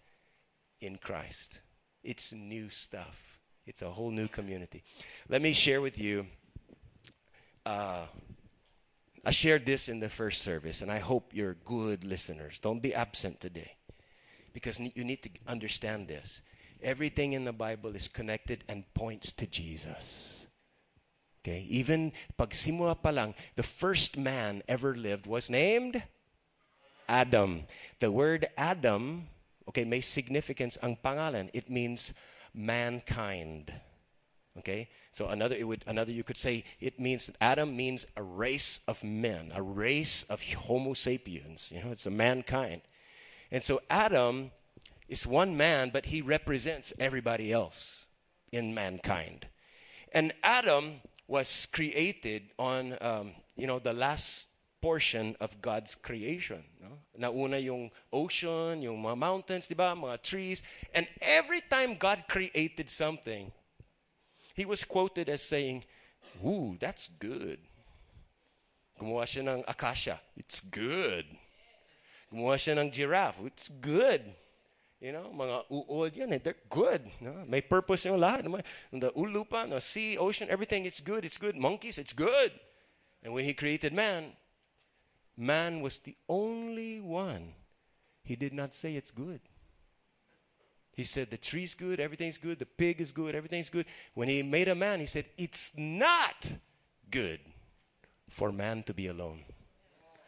[0.80, 1.60] in Christ.
[2.04, 3.40] It's new stuff.
[3.66, 4.84] It's a whole new community.
[5.28, 6.28] Let me share with you.
[7.66, 8.06] Uh,
[9.26, 12.60] I shared this in the first service, and I hope you're good listeners.
[12.60, 13.74] Don't be absent today
[14.54, 16.44] because you need to understand this.
[16.84, 20.41] Everything in the Bible is connected and points to Jesus.
[21.42, 26.04] Okay, even pagsimula pa lang, the first man ever lived was named
[27.10, 27.66] Adam.
[28.00, 29.26] The word Adam,
[29.68, 31.50] okay, may significance ang pangalan.
[31.52, 32.14] It means
[32.54, 33.74] mankind.
[34.58, 34.90] Okay?
[35.12, 39.04] So another it would another you could say it means Adam means a race of
[39.04, 41.72] men, a race of homo sapiens.
[41.72, 42.82] You know, it's a mankind.
[43.52, 44.52] And so Adam
[45.10, 48.06] is one man, but he represents everybody else
[48.52, 49.48] in mankind.
[50.14, 54.50] And Adam was created on, um, you know, the last
[54.82, 56.62] portion of God's creation.
[56.84, 57.00] No?
[57.32, 59.96] Nauna yung ocean, yung mga mountains, di ba?
[59.96, 60.60] Mga trees.
[60.94, 63.48] And every time God created something,
[64.54, 65.86] he was quoted as saying,
[66.44, 67.60] Ooh, that's good.
[69.00, 70.20] Gumawa siya ng acacia.
[70.36, 71.24] It's good.
[72.28, 73.40] Gumawa siya ng giraffe.
[73.48, 74.36] It's good.
[75.02, 77.02] You know, mga uod yan, eh, they're good.
[77.20, 77.34] No?
[77.48, 78.46] May purpose yung lahat.
[78.94, 81.58] The ulupa, the sea, ocean, everything, it's good, it's good.
[81.58, 82.54] Monkeys, it's good.
[83.24, 84.34] And when he created man,
[85.36, 87.54] man was the only one.
[88.24, 89.42] He did not say it's good.
[90.94, 93.88] He said the tree's good, everything's good, the pig is good, everything's good.
[94.14, 96.52] When he made a man, he said it's not
[97.10, 97.40] good
[98.30, 99.40] for man to be alone.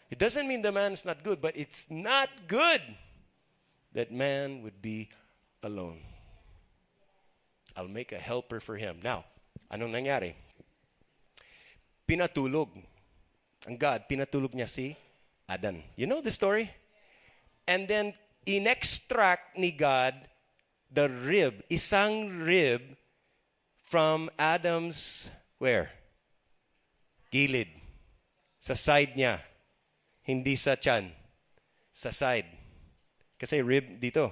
[0.09, 2.81] It doesn't mean the man is not good, but it's not good
[3.93, 5.09] that man would be
[5.61, 6.01] alone.
[7.75, 8.99] I'll make a helper for him.
[9.01, 9.25] Now,
[9.71, 10.33] anong nangyari?
[12.05, 12.69] Pinatulog.
[13.65, 14.93] Ang God, pinatulog niya si
[15.49, 15.81] Adan.
[15.95, 16.69] You know the story?
[17.65, 18.13] And then,
[18.45, 20.13] inextract ni God
[20.93, 22.81] the rib, isang rib
[23.89, 25.89] from Adam's, where?
[27.33, 27.67] Gilid.
[28.61, 29.41] Sa side niya.
[30.21, 31.09] Hindi sa chan.
[31.89, 32.62] Sa side.
[33.43, 34.31] Kasi rib dito.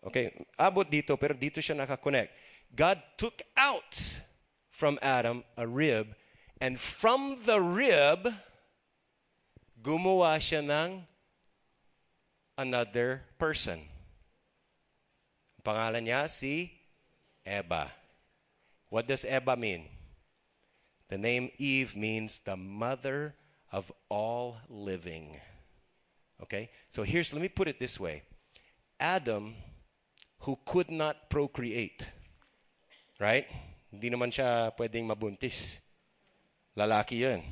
[0.00, 2.32] Okay, abot dito, pero dito siya nakakonect.
[2.72, 4.24] God took out
[4.72, 6.16] from Adam a rib,
[6.56, 8.32] and from the rib,
[9.84, 11.04] gumawa siya ng
[12.56, 13.84] another person.
[15.60, 16.72] Pangalan niya si
[17.44, 17.92] Eva.
[18.88, 19.84] What does Eva mean?
[21.12, 23.36] The name Eve means the mother
[23.68, 25.36] of all living.
[26.42, 26.70] Okay?
[26.88, 28.22] So here's, let me put it this way
[29.00, 29.54] Adam,
[30.40, 32.06] who could not procreate,
[33.20, 33.46] right?
[33.90, 35.80] Hindi naman siya pwedeng mabuntis.
[36.76, 37.42] Lalaki yun.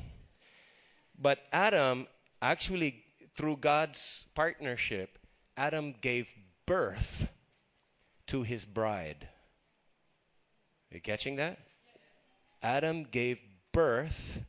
[1.18, 2.06] But Adam
[2.42, 3.02] actually,
[3.34, 5.18] through God's partnership,
[5.56, 6.28] Adam gave
[6.66, 7.28] birth
[8.26, 9.28] to his bride.
[10.90, 11.58] Are you catching that?
[12.62, 13.40] Adam gave
[13.72, 14.44] birth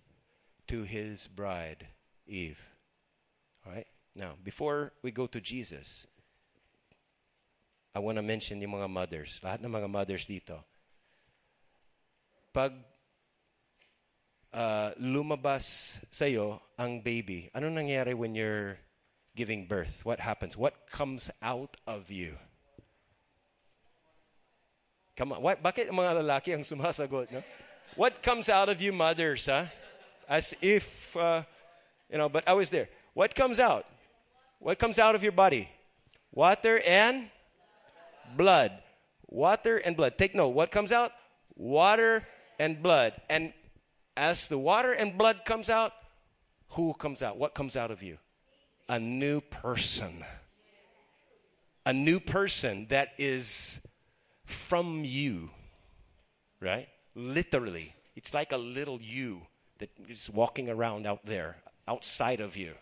[0.68, 1.88] to his bride,
[2.28, 2.67] Eve.
[4.18, 6.08] Now, before we go to Jesus,
[7.94, 9.38] I want to mention yung mga mothers.
[9.46, 10.58] Lahat ng mga mothers dito.
[12.50, 12.74] Pag
[14.58, 18.82] uh, lumabas sa'yo ang baby, ano nangyari when you're
[19.38, 20.02] giving birth?
[20.02, 20.58] What happens?
[20.58, 22.42] What comes out of you?
[25.14, 25.46] Come on.
[25.46, 27.30] What, bakit mga lalaki ang sumasagot?
[27.30, 27.46] No?
[27.94, 29.70] What comes out of you mothers, huh?
[30.26, 31.46] As if, uh,
[32.10, 32.90] you know, but I was there.
[33.14, 33.86] What comes out?
[34.60, 35.70] What comes out of your body?
[36.32, 37.30] Water and
[38.36, 38.72] blood.
[39.28, 40.18] Water and blood.
[40.18, 40.50] Take note.
[40.50, 41.12] What comes out?
[41.56, 42.28] Water
[42.60, 43.14] and blood.
[43.30, 43.54] And
[44.16, 45.94] as the water and blood comes out,
[46.70, 47.38] who comes out?
[47.38, 48.18] What comes out of you?
[48.90, 50.24] A new person.
[51.86, 53.80] A new person that is
[54.46, 55.50] from you.
[56.60, 56.88] Right?
[57.16, 57.94] Literally.
[58.16, 59.42] It's like a little you
[59.78, 62.74] that is walking around out there, outside of you.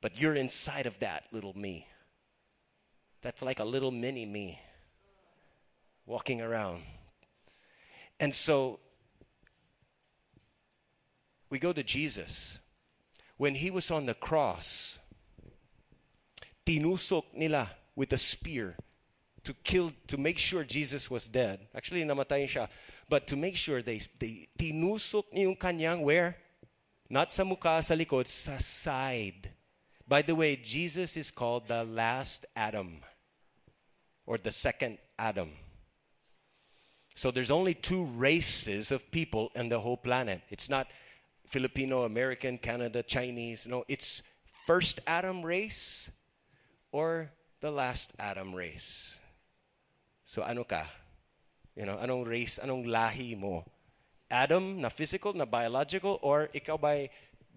[0.00, 1.86] But you're inside of that little me.
[3.22, 4.60] That's like a little mini me
[6.06, 6.82] walking around.
[8.20, 8.78] And so
[11.50, 12.58] we go to Jesus.
[13.36, 14.98] When he was on the cross,
[16.66, 18.76] tinusok nila with a spear
[19.44, 21.60] to kill to make sure Jesus was dead.
[21.74, 22.68] Actually namatay siya.
[23.08, 26.36] But to make sure they they tinusok yung kanyang where?
[27.08, 29.57] Not sa mukha, sa likod, sa side.
[30.08, 33.04] By the way, Jesus is called the last Adam
[34.24, 35.50] or the second Adam.
[37.14, 40.40] So there's only two races of people in the whole planet.
[40.48, 40.88] It's not
[41.46, 43.66] Filipino, American, Canada, Chinese.
[43.66, 44.22] No, it's
[44.66, 46.10] first Adam race
[46.90, 47.30] or
[47.60, 49.16] the last Adam race.
[50.24, 50.86] So ano ka?
[51.76, 53.64] You know, anong race, anong lahi mo?
[54.30, 57.08] Adam na physical, na biological, or ikaw ba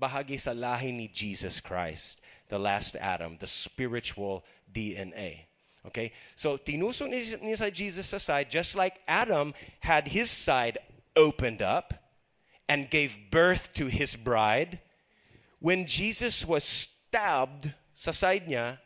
[0.01, 2.17] bahagi sa lahi ni Jesus Christ,
[2.51, 5.47] the last Adam, the spiritual DNA?
[5.87, 6.11] Okay?
[6.35, 10.77] So, tinusok niya sa Jesus aside, just like Adam had his side
[11.15, 11.95] opened up
[12.69, 14.79] and gave birth to his bride.
[15.59, 18.77] When Jesus was stabbed sa side niya,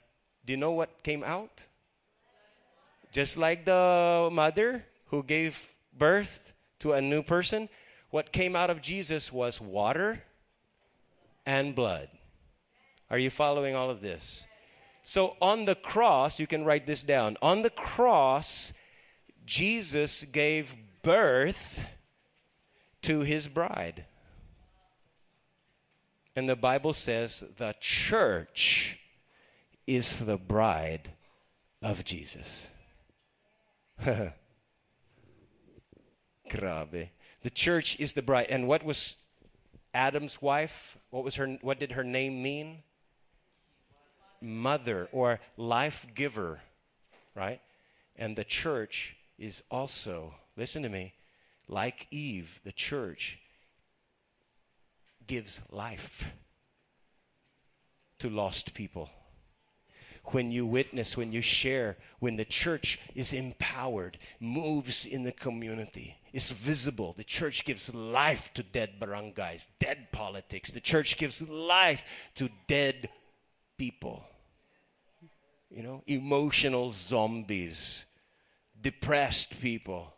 [0.46, 1.66] do you know what came out?
[3.12, 7.70] Just like the mother who gave birth to a new person,
[8.10, 10.24] what came out of Jesus was water
[11.46, 12.10] and blood.
[13.16, 14.44] Are you following all of this?
[15.02, 17.38] So on the cross, you can write this down.
[17.42, 18.74] On the cross,
[19.46, 21.80] Jesus gave birth
[23.04, 24.04] to his bride.
[26.36, 29.00] And the Bible says the church
[29.88, 31.14] is the bride
[31.82, 32.68] of Jesus.
[34.04, 34.34] Grabe.
[37.44, 38.48] The church is the bride.
[38.50, 39.16] And what was
[39.94, 40.98] Adam's wife?
[41.12, 42.80] What was her what did her name mean?
[44.42, 46.62] Mother or life giver,
[47.36, 47.62] right?
[48.16, 51.14] And the church is also, listen to me,
[51.68, 53.40] like Eve, the church
[55.28, 56.26] gives life
[58.20, 59.10] to lost people.
[60.26, 66.18] When you witness, when you share, when the church is empowered, moves in the community,
[66.34, 67.14] is visible.
[67.16, 70.72] The church gives life to dead barangays, dead politics.
[70.72, 72.04] The church gives life
[72.36, 73.10] to dead
[73.78, 74.24] people.
[75.70, 78.06] You know, emotional zombies,
[78.80, 80.14] depressed people,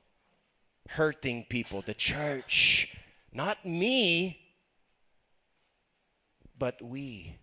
[0.89, 1.81] hurting people.
[1.81, 2.95] The church,
[3.31, 4.39] not me,
[6.57, 7.35] but we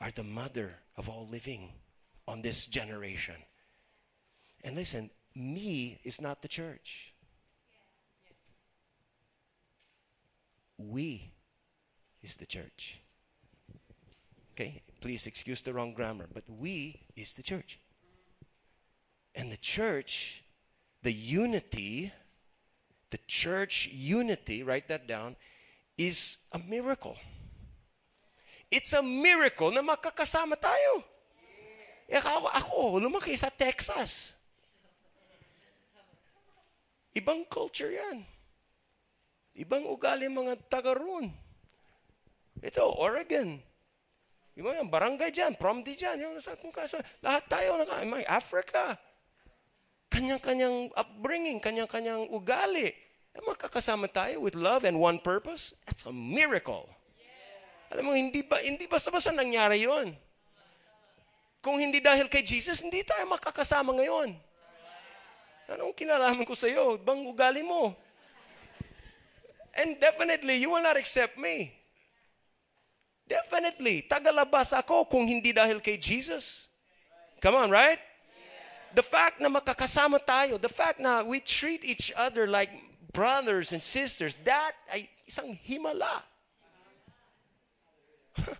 [0.00, 1.70] are the mother of all living
[2.28, 3.36] on this generation.
[4.64, 7.14] And listen, me is not the church.
[10.78, 11.32] We
[12.22, 13.00] is the church.
[14.52, 17.82] Okay, please excuse the wrong grammar, but we is the church.
[19.34, 20.44] And the church,
[21.02, 22.12] the unity,
[23.10, 25.34] the church unity, write that down,
[25.98, 27.18] is a miracle.
[28.70, 31.02] It's a miracle na makakasama tayo.
[32.06, 34.38] Eh, ako, ako, lumaki sa Texas.
[37.12, 38.22] Ibang culture yan.
[39.58, 41.28] Ibang ugali mga taga roon.
[42.62, 43.71] Ito, Oregon.
[44.52, 48.24] Yung mga barangay dyan, prom di dyan, yung nasa kung kaso, lahat tayo, naka, may
[48.28, 49.00] Africa.
[50.12, 52.92] Kanyang-kanyang upbringing, kanyang-kanyang ugali.
[53.32, 55.72] Eh, makakasama tayo with love and one purpose.
[55.88, 56.84] That's a miracle.
[57.88, 60.12] Alam mo, hindi, ba, hindi basta-basta nangyari yon.
[61.64, 64.36] Kung hindi dahil kay Jesus, hindi tayo makakasama ngayon.
[65.72, 67.00] Anong kinalaman ko sa iyo?
[67.00, 67.96] Bang ugali mo?
[69.72, 71.72] And definitely, you will not accept me.
[73.32, 74.04] Definitely.
[74.04, 76.68] Tagalabas ako kung hindi dahil kay Jesus.
[77.40, 77.96] Come on, right?
[78.92, 82.68] The fact na makakasama tayo, the fact na we treat each other like
[83.16, 86.28] brothers and sisters, that ay isang himala.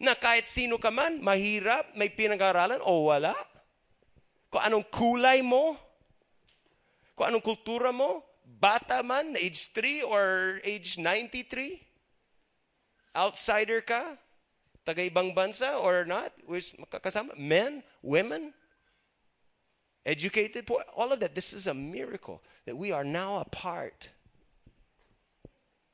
[0.00, 3.36] na kahit sino ka man, mahirap, may pinag-aralan o wala.
[4.48, 5.76] Kung anong kulay mo,
[7.12, 11.89] kung anong kultura mo, bata man, age 3 or age 93,
[13.16, 14.16] outsider ka,
[14.86, 18.52] taga ibang bansa or not, makakasama, men, women,
[20.06, 21.34] educated, all of that.
[21.34, 24.08] This is a miracle that we are now a part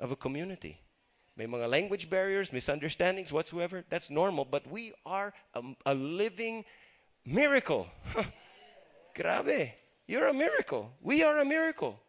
[0.00, 0.80] of a community.
[1.36, 3.84] May mga language barriers, misunderstandings whatsoever.
[3.90, 6.64] That's normal, but we are a, a living
[7.24, 7.86] miracle.
[9.14, 9.72] Grabe.
[10.08, 10.92] You're a miracle.
[11.02, 12.00] We are a miracle.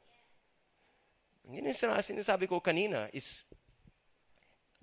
[1.47, 3.46] Yun sinasabi ko kanina is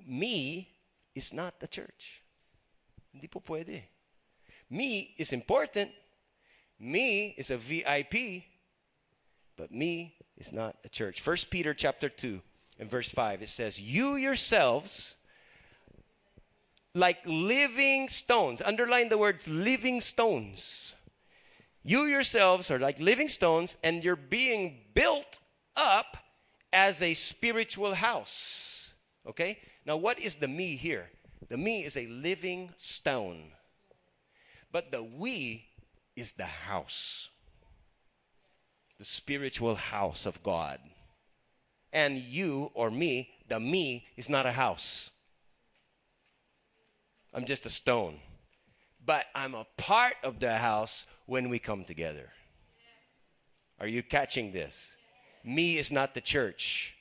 [0.07, 0.69] me
[1.15, 2.23] is not the church.
[3.13, 3.83] Hindi po pwede.
[4.71, 5.91] Me is important.
[6.79, 8.45] Me is a VIP.
[9.57, 11.21] But me is not a church.
[11.21, 12.41] First Peter chapter 2
[12.79, 15.15] in verse 5, it says, You yourselves,
[16.95, 20.95] like living stones, underline the words living stones.
[21.85, 25.39] You yourselves are like living stones, and you're being built
[25.77, 26.17] up
[26.73, 28.93] as a spiritual house.
[29.27, 29.59] Okay?
[29.87, 31.11] Now, what is the me here?
[31.49, 33.53] The me is a living stone,
[34.73, 35.67] but the we
[36.17, 37.29] is the house,
[38.99, 40.79] the spiritual house of God
[41.95, 45.11] and you or me, the me is not a house.
[47.33, 48.19] I'm just a stone.
[49.07, 52.31] But I'm a part of the house when we come together.
[53.79, 54.97] Are you catching this?
[55.45, 56.97] Me is not the church.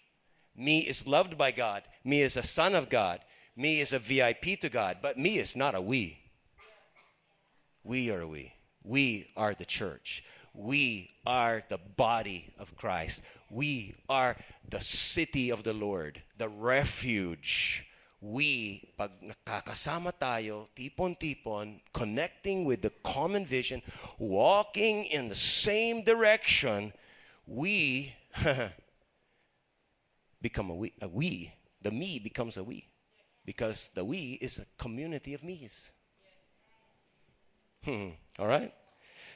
[0.56, 1.84] Me is loved by God.
[2.04, 3.20] Me is a son of God.
[3.56, 4.98] Me is a VIP to God.
[5.02, 6.20] But me is not a we.
[7.84, 8.54] We are we.
[8.84, 10.24] We are the church.
[10.54, 13.24] We are the body of Christ.
[13.50, 14.38] We are
[14.70, 17.86] the city of the Lord, the refuge.
[18.22, 23.82] We, pag nakakasama tayo, tipon-tipon, connecting with the common vision,
[24.18, 26.94] walking in the same direction,
[27.46, 28.14] we
[30.44, 31.52] become a we, a we.
[31.82, 32.90] The me becomes a we.
[33.46, 35.90] Because the we is a community of me's.
[37.84, 38.10] Hmm.
[38.38, 38.72] All right?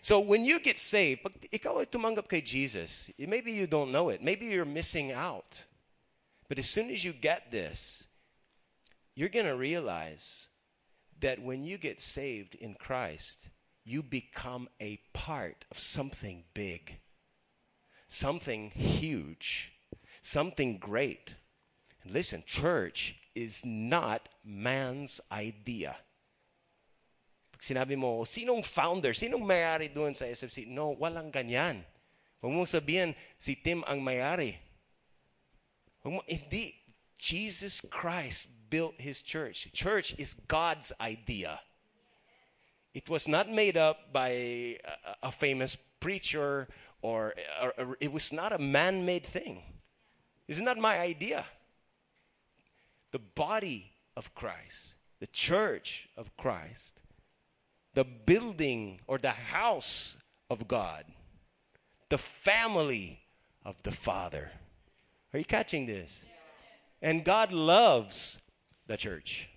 [0.01, 4.21] So when you get saved, pag ikaw tumanggap kay Jesus, maybe you don't know it.
[4.21, 5.65] Maybe you're missing out.
[6.47, 8.07] But as soon as you get this,
[9.15, 10.47] you're going to realize
[11.19, 13.49] that when you get saved in Christ,
[13.83, 16.99] you become a part of something big,
[18.07, 19.76] something huge,
[20.27, 21.35] something great.
[22.03, 25.95] And listen, church is not man's idea.
[27.55, 30.67] Pag sinabi mo, sinong founder, sinong mayari doon sa SFC?
[30.67, 31.87] No, walang ganyan.
[32.43, 34.59] Huwag mong sabihin, si Tim ang mayari.
[36.03, 36.75] Huwag mo, hindi.
[37.17, 39.71] Jesus Christ built his church.
[39.73, 41.65] Church is God's idea.
[42.93, 44.77] It was not made up by a,
[45.23, 46.67] a famous preacher
[47.01, 49.76] or, or, or it was not a man-made thing.
[50.47, 51.45] It's not my idea.
[53.11, 56.99] The body of Christ, the church of Christ
[57.97, 60.17] the building or the house
[60.51, 61.03] of God,
[62.09, 63.19] the family
[63.65, 64.51] of the Father.
[65.33, 66.23] Are you catching this?
[67.01, 68.37] And God loves
[68.85, 69.49] the church.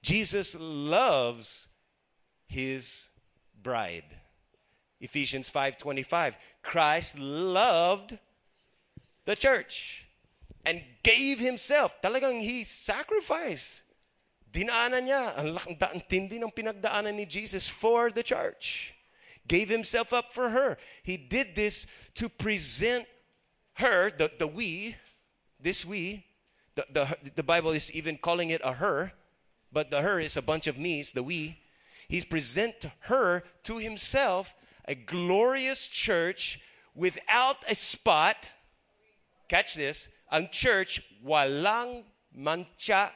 [0.00, 1.68] Jesus loves
[2.46, 3.10] his
[3.62, 4.16] bride.
[4.98, 6.38] Ephesians 5:25.
[6.62, 8.18] Christ loved
[9.26, 10.06] the church
[10.64, 11.92] and gave himself.
[12.02, 13.82] Talagang he sacrificed
[14.56, 18.96] Dinaanan niya, ang tindi ng pinagdaanan ni Jesus for the church.
[19.44, 20.78] Gave himself up for her.
[21.02, 23.04] He did this to present
[23.74, 24.96] her, the, the we,
[25.60, 26.24] this we,
[26.74, 27.04] the, the,
[27.36, 29.12] the Bible is even calling it a her,
[29.70, 31.60] but the her is a bunch of me's, the we.
[32.08, 34.54] He's present her to himself
[34.88, 36.60] a glorious church
[36.94, 38.52] without a spot.
[39.48, 40.08] Catch this.
[40.30, 42.02] Ang church walang
[42.34, 43.14] mancha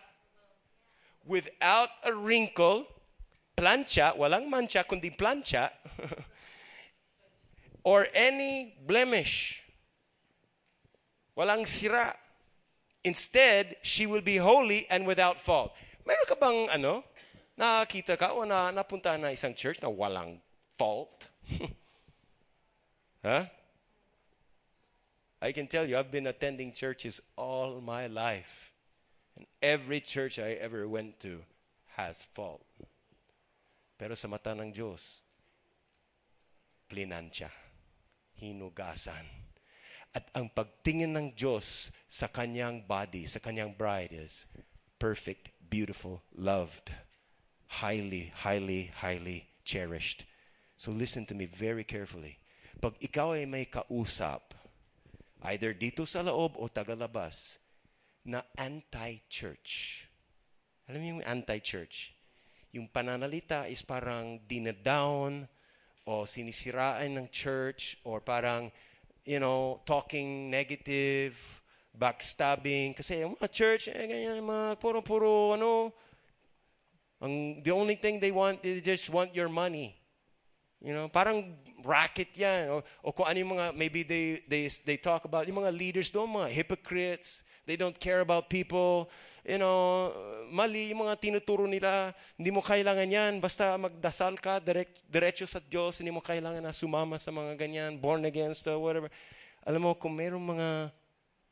[1.26, 2.86] without a wrinkle,
[3.56, 5.70] plancha, walang mancha kundi plancha,
[7.84, 9.62] or any blemish.
[11.36, 12.14] Walang sira.
[13.02, 15.72] Instead, she will be holy and without fault.
[16.04, 17.04] Meron ka bang ano?
[17.56, 20.40] Nakakita ka o na napunta na isang church na walang
[20.76, 21.28] fault?
[23.24, 23.44] huh?
[25.40, 28.72] I can tell you, I've been attending churches all my life.
[29.36, 31.40] And every church I ever went to
[31.96, 32.60] has fault.
[33.96, 35.24] Pero sa mata ng Diyos,
[36.92, 37.48] plinansya,
[38.36, 39.24] hinugasan.
[40.12, 44.44] At ang pagtingin ng Diyos sa kanyang body, sa kanyang bride is
[44.98, 46.92] perfect, beautiful, loved,
[47.80, 50.26] highly, highly, highly cherished.
[50.76, 52.42] So listen to me very carefully.
[52.80, 54.56] Pag ikaw ay may kausap,
[55.48, 57.60] either dito sa loob o tagalabas,
[58.24, 60.04] na anti-church.
[60.88, 62.12] Alam niyo yung anti-church?
[62.76, 65.48] Yung pananalita is parang dinadown
[66.04, 68.68] o sinisiraan ng church or parang,
[69.24, 71.34] you know, talking negative,
[71.96, 72.94] backstabbing.
[72.94, 75.92] Kasi yung mga church, eh, ganyan, mga puro-puro, ano,
[77.20, 79.99] ang, the only thing they want, they just want your money.
[80.80, 82.72] You know, parang racket yan.
[82.72, 86.08] O, o kung ano yung mga, maybe they, they, they talk about, yung mga leaders
[86.08, 89.12] doon, mga hypocrites, they don't care about people,
[89.44, 90.08] you know,
[90.48, 95.60] mali yung mga tinuturo nila, hindi mo kailangan yan, basta magdasal ka, direct, diretso sa
[95.60, 99.12] Diyos, hindi mo kailangan na sumama sa mga ganyan, born again stuff, whatever.
[99.68, 100.68] Alam mo, kung mayroong mga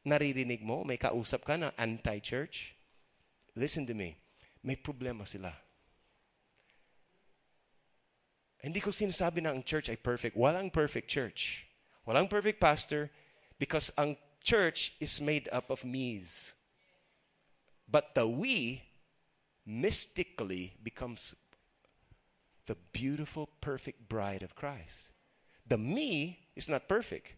[0.09, 2.73] naririnig mo, may kausap ka na anti-church,
[3.53, 4.17] listen to me,
[4.65, 5.68] may problema sila.
[8.59, 10.35] Hindi ko sinasabi na ang church ay perfect.
[10.35, 11.67] Walang perfect church.
[12.07, 13.11] Walang perfect pastor
[13.59, 16.55] because ang church is made up of me's.
[17.87, 18.83] But the we
[19.65, 21.37] mystically becomes
[22.67, 25.09] the beautiful, perfect bride of Christ.
[25.65, 27.37] The me is not perfect.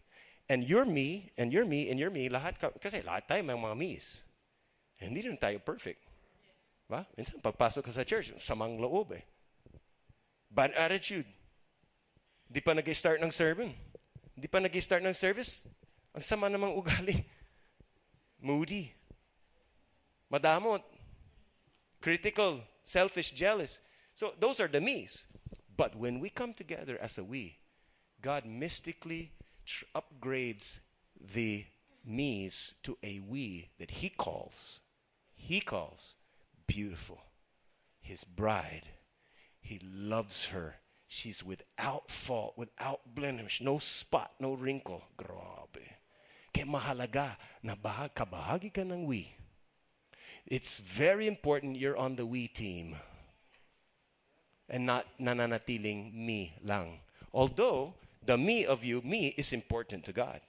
[0.51, 3.55] And your me, and your me, and your me, lahat ka, kasi lahat tayo may
[3.55, 4.19] mga me's.
[4.99, 6.03] Hindi rin tayo perfect.
[6.91, 7.07] Ba?
[7.15, 9.23] Minsan, pagpasok ka sa church, samang loob eh.
[10.51, 11.25] Bad attitude.
[12.51, 13.71] Di pa nag-start ng sermon.
[14.35, 15.63] Di pa nag-start ng service.
[16.11, 17.23] Ang sama namang ugali.
[18.43, 18.91] Moody.
[20.27, 20.83] Madamot.
[22.03, 22.59] Critical.
[22.83, 23.31] Selfish.
[23.31, 23.79] Jealous.
[24.11, 25.23] So those are the me's.
[25.71, 27.57] But when we come together as a we,
[28.19, 29.31] God mystically
[29.65, 30.79] tr- upgrades
[31.15, 31.65] the
[32.03, 34.81] me's to a we that He calls,
[35.33, 36.15] He calls
[36.67, 37.23] beautiful,
[38.01, 38.83] His bride.
[39.61, 40.75] He loves her.
[41.07, 45.03] She's without fault, without blemish, no spot, no wrinkle.
[45.17, 46.01] Grabe.
[46.53, 49.31] Kaya mahalaga na bahag, kabahagi ka ng we.
[50.47, 52.95] It's very important you're on the we team
[54.67, 56.99] and not nananatiling me lang.
[57.33, 57.93] Although
[58.25, 60.41] the me of you, me is important to God.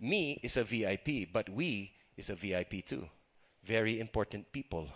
[0.00, 3.08] Me is a VIP, but we is a VIP too.
[3.64, 4.88] Very important people.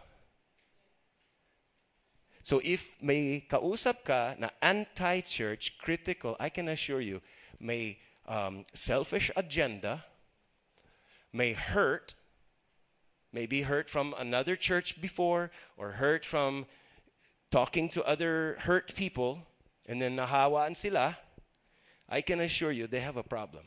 [2.44, 7.22] So if may kausap ka na anti-church, critical, I can assure you,
[7.58, 7.96] may
[8.28, 10.04] um, selfish agenda,
[11.32, 12.14] may hurt,
[13.32, 16.66] may be hurt from another church before, or hurt from
[17.50, 19.40] talking to other hurt people,
[19.86, 21.16] and then nahawaan sila,
[22.10, 23.64] I can assure you they have a problem.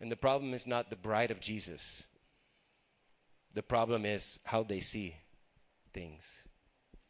[0.00, 2.04] And the problem is not the bride of Jesus.
[3.52, 5.16] The problem is how they see
[5.92, 6.43] things.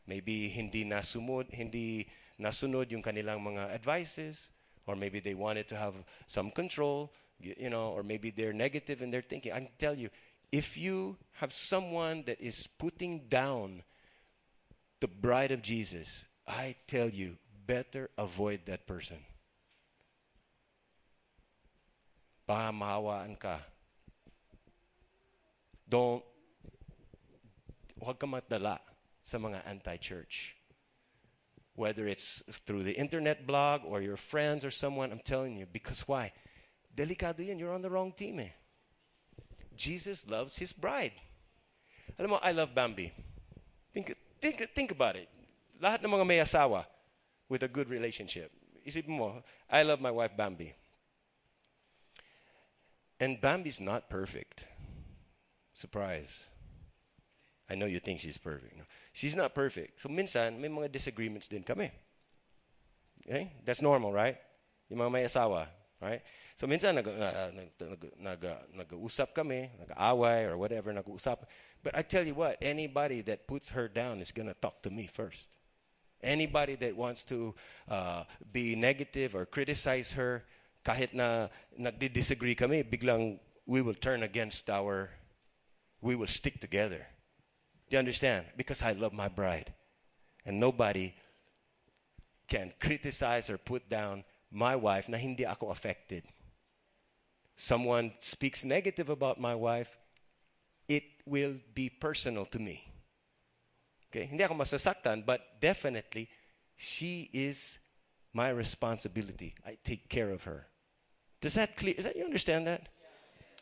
[0.07, 2.07] Maybe hindi nasumod, hindi
[2.39, 4.51] nasunod yung kanilang mga advices,
[4.87, 5.95] or maybe they wanted to have
[6.27, 9.53] some control, you know, or maybe they're negative in their thinking.
[9.53, 10.11] I can tell you,
[10.53, 13.83] if you have someone that is putting down
[15.01, 17.37] the bride of Jesus, I tell you,
[17.67, 19.19] better avoid that person.
[22.47, 23.57] Baka mahawaan ka.
[25.89, 26.21] Don't,
[27.97, 28.29] huwag ka
[29.25, 30.55] sa mga anti-church.
[31.75, 35.67] Whether it's through the internet blog or your friends or someone, I'm telling you.
[35.67, 36.31] Because why?
[36.95, 37.59] Delikado yan.
[37.59, 38.53] You're on the wrong team eh.
[39.75, 41.17] Jesus loves his bride.
[42.21, 43.11] Alam mo, I love Bambi.
[43.93, 45.27] Think, think, think about it.
[45.83, 46.87] Lahat ng mga may asawa
[47.49, 48.53] with a good relationship.
[48.87, 50.71] Isip mo, I love my wife Bambi.
[53.19, 54.67] And Bambi's not perfect.
[55.75, 56.47] Surprise.
[57.69, 58.77] I know you think she's perfect.
[58.77, 58.85] No?
[59.15, 60.03] She's not perfect.
[60.03, 61.87] So minsan, may mga disagreements din kami.
[63.23, 63.55] Okay?
[63.63, 64.35] That's normal, right?
[64.91, 65.71] Yung mga may asawa,
[66.03, 66.19] right?
[66.59, 68.43] So minsan, nag, uh, nag, nag, nag,
[68.75, 71.47] nag-uusap kami, nag-away or whatever, nag-uusap.
[71.79, 74.91] But I tell you what, anybody that puts her down is going to talk to
[74.91, 75.47] me first.
[76.19, 77.55] Anybody that wants to
[77.87, 80.43] uh, be negative or criticize her,
[80.83, 85.11] kahit na nagdi-disagree kami, biglang we will turn against our,
[86.03, 87.07] we will stick together.
[87.95, 88.47] You understand?
[88.57, 89.73] Because I love my bride.
[90.45, 91.15] And nobody
[92.49, 96.25] can criticize or put down my wife na hindi ako affected.
[97.55, 99.97] Someone speaks negative about my wife,
[100.89, 102.83] it will be personal to me.
[104.11, 104.27] Okay?
[104.27, 106.29] Hindi ako masasaktan, but definitely,
[106.77, 107.79] she is
[108.33, 109.55] my responsibility.
[109.65, 110.67] I take care of her.
[111.41, 111.95] Does that clear?
[111.97, 112.89] Is that you understand that?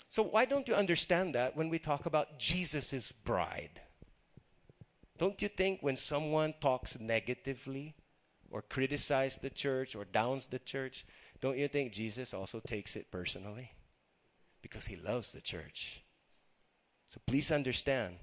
[0.09, 3.92] So why don't you understand that when we talk about Jesus' bride?
[5.19, 7.95] Don't you think when someone talks negatively
[8.51, 11.05] or criticizes the church or downs the church,
[11.41, 13.73] don't you think Jesus also takes it personally?
[14.63, 16.03] Because he loves the church.
[17.09, 18.17] So please understand,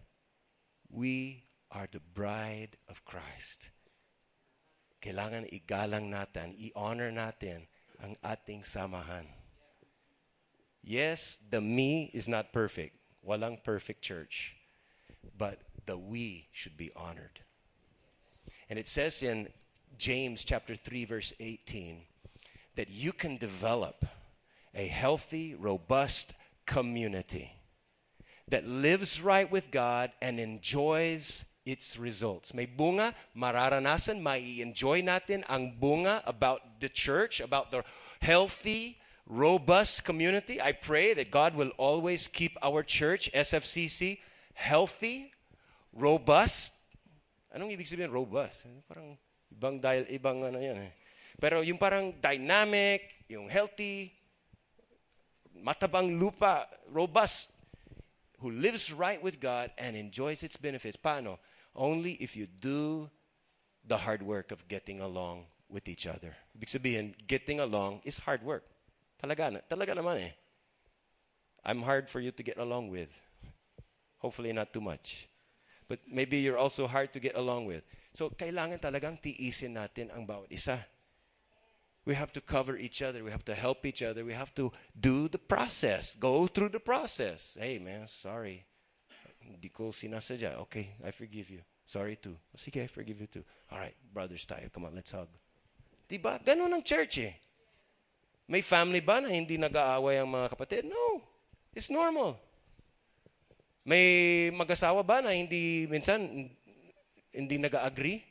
[0.89, 3.69] we are the bride of Christ.
[5.01, 7.69] Kailangan igalang natin, i-honor natin
[8.01, 9.27] ang ating samahan.
[10.81, 12.97] Yes, the me is not perfect.
[13.21, 14.55] Walang perfect church.
[15.37, 17.41] But the we should be honored.
[18.69, 19.49] And it says in
[19.97, 22.01] James chapter 3 verse 18
[22.75, 24.05] that you can develop
[24.73, 26.34] a healthy, robust
[26.65, 27.51] community
[28.47, 32.53] that lives right with God and enjoys its results.
[32.53, 37.84] May bunga, mararanasan, may enjoy natin ang bunga about the church, about the
[38.21, 40.61] healthy, robust community.
[40.61, 44.19] I pray that God will always keep our church, SFCC,
[44.53, 45.32] healthy,
[46.00, 46.72] robust.
[47.52, 48.64] Anong ibig sabihin robust?
[48.88, 49.20] Parang
[49.52, 50.91] ibang dahil ibang ano yan eh.
[51.39, 54.12] Pero yung parang dynamic, yung healthy,
[55.60, 57.52] matabang lupa, robust,
[58.39, 60.95] who lives right with God and enjoys its benefits.
[60.95, 61.39] Paano?
[61.76, 63.12] Only if you do
[63.84, 66.36] the hard work of getting along with each other.
[66.58, 68.64] Ibig sabihin, getting along is hard work.
[69.22, 70.34] Talaga, na, talaga naman eh.
[71.64, 73.12] I'm hard for you to get along with.
[74.20, 75.28] Hopefully not too much.
[75.89, 77.81] But maybe you're also hard to get along with.
[78.13, 80.85] So, kailangan talagang tiisin natin ang bawat isa.
[82.05, 83.25] We have to cover each other.
[83.25, 84.21] We have to help each other.
[84.21, 86.13] We have to do the process.
[86.13, 87.57] Go through the process.
[87.57, 88.69] Hey, man, sorry.
[89.41, 90.61] Hindi ko sinasadya.
[90.69, 91.65] Okay, I forgive you.
[91.89, 92.37] Sorry too.
[92.53, 93.45] Sige, I forgive you too.
[93.73, 94.69] All right, brothers tayo.
[94.69, 95.27] Come on, let's hug.
[96.05, 96.37] Diba?
[96.45, 97.33] Ganun ang church eh.
[98.45, 100.85] May family ba na hindi nag-aaway ang mga kapatid?
[100.85, 101.21] No.
[101.73, 102.37] It's normal.
[103.86, 106.51] May mag-asawa ba na hindi minsan
[107.34, 108.23] hindi nag-agree?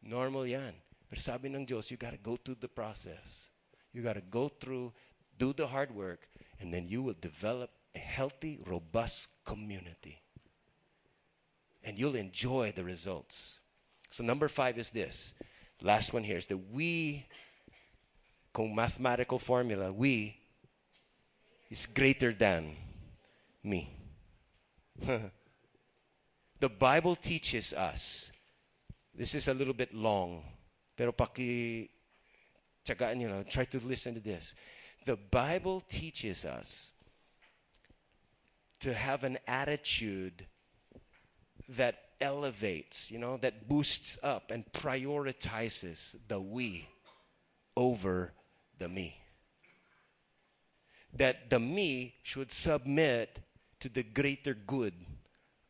[0.00, 0.74] Normal yan.
[1.10, 3.50] Pero sabi ng Diyos, you gotta go through the process.
[3.92, 4.94] You gotta go through,
[5.36, 6.30] do the hard work,
[6.62, 10.22] and then you will develop a healthy, robust community.
[11.82, 13.58] And you'll enjoy the results.
[14.10, 15.32] So number five is this.
[15.82, 17.26] Last one here is the we,
[18.52, 20.36] kung mathematical formula, we
[21.70, 22.76] is greater than
[23.62, 23.99] me.
[26.60, 28.32] the Bible teaches us,
[29.14, 30.42] this is a little bit long,
[30.96, 31.88] Pero paki
[33.16, 34.54] nyo know, try to listen to this.
[35.06, 36.92] The Bible teaches us
[38.80, 40.46] to have an attitude
[41.70, 46.86] that elevates, you know, that boosts up and prioritizes the we
[47.76, 48.32] over
[48.78, 49.16] the me.
[51.14, 53.40] That the me should submit
[53.80, 54.94] to the greater good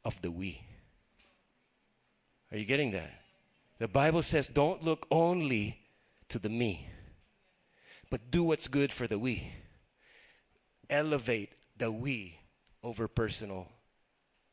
[0.04, 0.60] of the we.
[2.52, 3.12] Are you getting that?
[3.78, 5.78] The Bible says, don't look only
[6.28, 6.88] to the me,
[8.10, 9.52] but do what's good for the we.
[10.88, 12.38] Elevate the we
[12.82, 13.68] over personal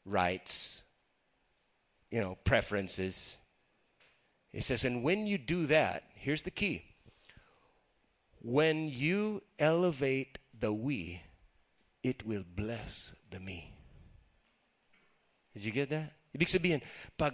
[0.06, 0.84] rights,
[2.12, 3.38] you know, preferences.
[4.54, 6.86] It says, and when you do that, here's the key.
[8.40, 11.22] When you elevate the we,
[12.04, 13.74] it will bless the me.
[15.54, 16.14] Did you get that?
[16.36, 16.82] Ibig sabihin,
[17.18, 17.34] pag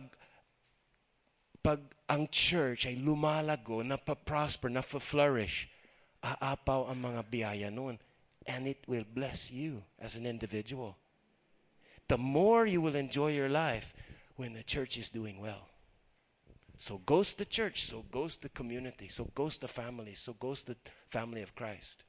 [1.63, 1.79] pag
[2.11, 5.71] ang church ay lumalago, napaprosper, nafa-flourish,
[6.19, 7.95] aapaw ang mga biyaya noon.
[8.43, 10.99] And it will bless you as an individual.
[12.11, 13.95] The more you will enjoy your life
[14.35, 15.71] when the church is doing well.
[16.75, 20.75] So goes the church, so goes the community, so goes the family, so goes the
[21.07, 22.03] family of Christ.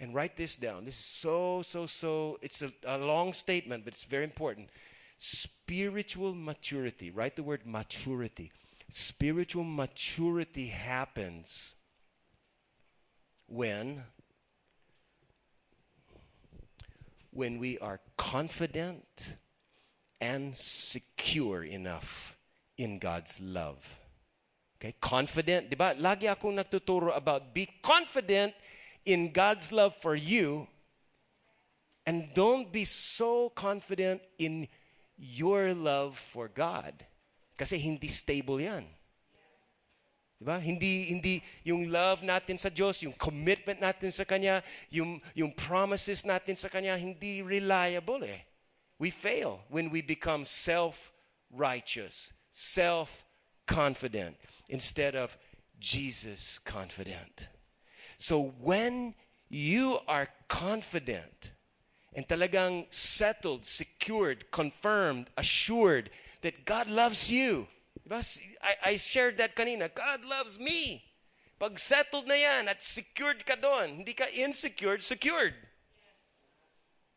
[0.00, 0.84] And write this down.
[0.84, 4.68] This is so, so, so, it's a, a long statement, but it's very important.
[5.18, 7.10] Spiritual maturity.
[7.10, 8.50] Write the word maturity
[8.90, 11.74] Spiritual maturity happens
[13.46, 14.04] when
[17.30, 19.34] when we are confident
[20.20, 22.36] and secure enough
[22.78, 23.82] in God's love.
[24.78, 24.94] Okay?
[25.00, 25.96] Confident, 'di ba?
[25.98, 28.54] Lagi akong nagtuturo about be confident
[29.04, 30.68] in God's love for you
[32.06, 34.68] And don't be so confident in
[35.16, 36.92] your love for God.
[37.56, 38.84] Kasi hindi stable yan.
[40.36, 40.60] Diba?
[40.60, 46.26] Hindi, hindi yung love natin sa Diyos, yung commitment natin sa Kanya, yung, yung promises
[46.26, 48.44] natin sa Kanya, hindi reliable eh.
[48.98, 54.36] We fail when we become self-righteous, self-confident,
[54.68, 55.38] instead of
[55.80, 57.48] Jesus confident.
[58.16, 59.14] So when
[59.48, 61.52] you are confident
[62.14, 66.10] and talagang settled, secured, confirmed, assured
[66.42, 67.66] that God loves you.
[68.84, 69.92] I, shared that kanina.
[69.92, 71.04] God loves me.
[71.58, 75.54] Pag settled na yan at secured ka doon, hindi ka insecure, secured.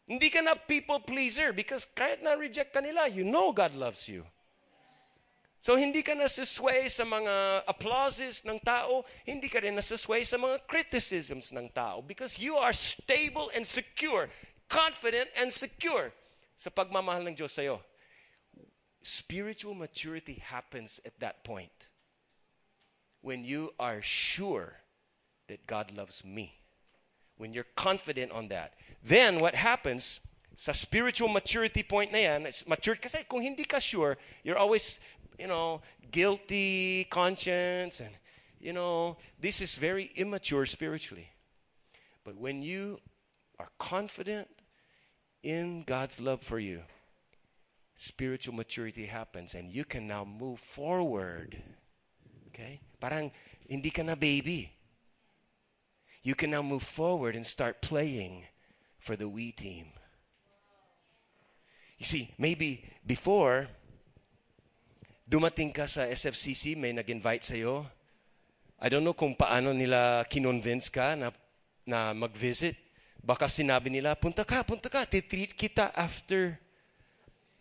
[0.08, 4.08] Hindi ka na people pleaser because kahit na reject ka nila, you know God loves
[4.08, 4.24] you.
[5.60, 10.64] So hindi ka nasasway sa mga applauses ng tao, hindi ka rin nasasway sa mga
[10.70, 14.30] criticisms ng tao because you are stable and secure,
[14.70, 16.14] confident and secure
[16.55, 17.82] sa pagmamahal ng Diyos sa'yo.
[19.01, 21.88] Spiritual maturity happens at that point
[23.22, 24.84] when you are sure
[25.47, 26.53] that God loves me.
[27.38, 28.74] When you're confident on that.
[29.03, 30.20] Then what happens
[30.58, 34.99] sa spiritual maturity point na yan, mature kasi kung hindi ka sure, you're always,
[35.38, 35.81] you know,
[36.11, 38.11] guilty conscience and
[38.59, 41.29] you know, this is very immature spiritually.
[42.23, 42.99] But when you
[43.59, 44.47] are confident
[45.43, 46.81] in God's love for you,
[47.95, 51.61] spiritual maturity happens and you can now move forward.
[52.47, 52.81] Okay?
[52.99, 53.31] Parang
[53.69, 54.71] hindi ka na baby.
[56.23, 58.43] You can now move forward and start playing
[58.99, 59.88] for the we team.
[61.97, 63.67] You see, maybe before,
[65.28, 67.84] dumating ka sa SFCC, may nag-invite sa'yo.
[68.80, 71.36] I don't know kung paano nila kinonvince ka na,
[71.84, 72.80] na mag-visit.
[73.19, 76.55] Baka sinabi nila, punta ka, punta ka, titreat kita after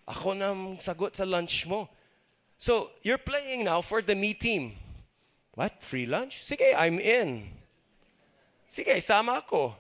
[0.07, 1.91] ako nang sagot sa lunch mo.
[2.55, 4.79] So, you're playing now for the me team.
[5.59, 5.83] What?
[5.83, 6.47] Free lunch?
[6.47, 7.51] Sige, I'm in.
[8.71, 9.75] Sige, sama ako.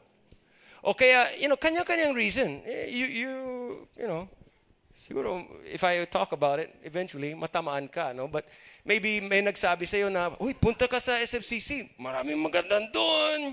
[0.82, 2.66] O kaya, you know, kanya-kanyang reason.
[2.66, 3.32] Eh, you, you,
[3.95, 4.26] you know,
[4.97, 8.26] siguro, if I talk about it, eventually, matamaan ka, no?
[8.26, 8.49] But
[8.80, 12.01] maybe may nagsabi sa'yo na, uy, punta ka sa SFCC.
[12.01, 13.53] Maraming magandang doon.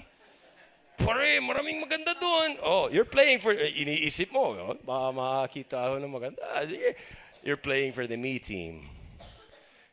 [0.95, 2.49] Pare, maraming maganda doon.
[2.63, 6.41] Oh, you're playing for, eh, iniisip mo, oh, baka makakita ako ng maganda.
[6.63, 6.95] Sige,
[7.43, 8.87] you're playing for the me team.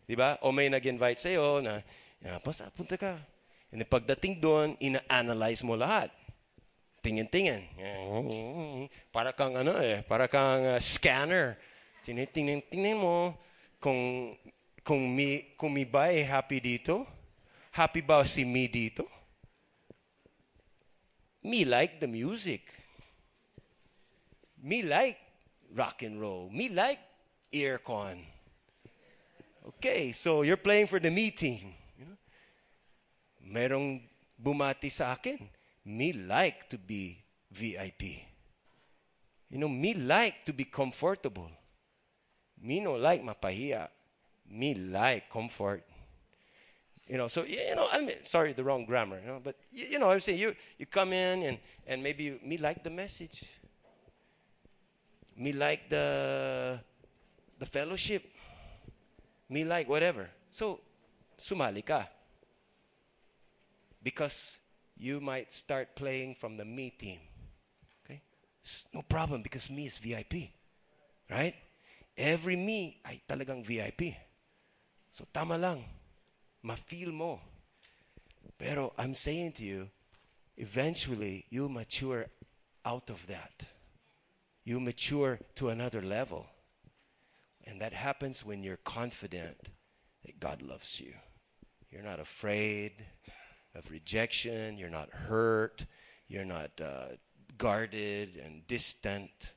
[0.07, 0.38] Diba?
[0.46, 1.82] O may nag-invite sa'yo na,
[2.46, 3.18] basta punta ka.
[3.74, 6.11] And pagdating doon, ina-analyze mo lahat
[7.01, 7.64] tingin-tingin.
[9.12, 11.57] Para kang ano eh, para kang uh, scanner.
[12.05, 13.36] Tinitingnan mo
[13.80, 14.32] kung
[14.80, 17.05] kung mi kung mi ba eh happy dito?
[17.72, 19.05] Happy ba si me dito?
[21.44, 22.68] Me like the music.
[24.61, 25.16] Me like
[25.72, 26.53] rock and roll.
[26.53, 27.01] Me like
[27.53, 28.20] aircon.
[29.76, 31.72] Okay, so you're playing for the me team.
[31.96, 32.18] You know?
[33.40, 34.05] Merong
[34.36, 38.03] bumati sa akin me like to be VIP.
[39.51, 41.51] You know, me like to be comfortable.
[42.62, 43.89] Me no like mapahiya.
[44.49, 45.83] Me like comfort.
[47.09, 49.18] You know, so you know, I'm sorry, the wrong grammar.
[49.20, 52.24] You know, but you, you know, I'm saying you you come in and and maybe
[52.24, 53.45] you, me like the message.
[55.37, 56.78] Me like the
[57.59, 58.22] the fellowship.
[59.49, 60.31] Me like whatever.
[60.51, 60.78] So,
[61.37, 62.07] sumali ka.
[64.01, 64.60] Because
[65.01, 67.18] you might start playing from the me team.
[68.05, 68.20] Okay?
[68.61, 70.53] It's no problem because me is VIP.
[71.30, 71.55] Right?
[72.18, 74.14] Every me ay talagang VIP.
[75.11, 75.84] So tama lang.
[76.62, 77.40] Ma-feel mo.
[78.59, 79.88] Pero I'm saying to you,
[80.59, 82.26] eventually you mature
[82.84, 83.64] out of that.
[84.64, 86.44] You mature to another level.
[87.64, 89.70] And that happens when you're confident
[90.26, 91.14] that God loves you.
[91.90, 92.92] You're not afraid
[93.75, 94.79] of rejection.
[94.79, 95.87] You're not hurt.
[96.29, 97.16] You're not uh,
[97.59, 99.53] guarded and distant.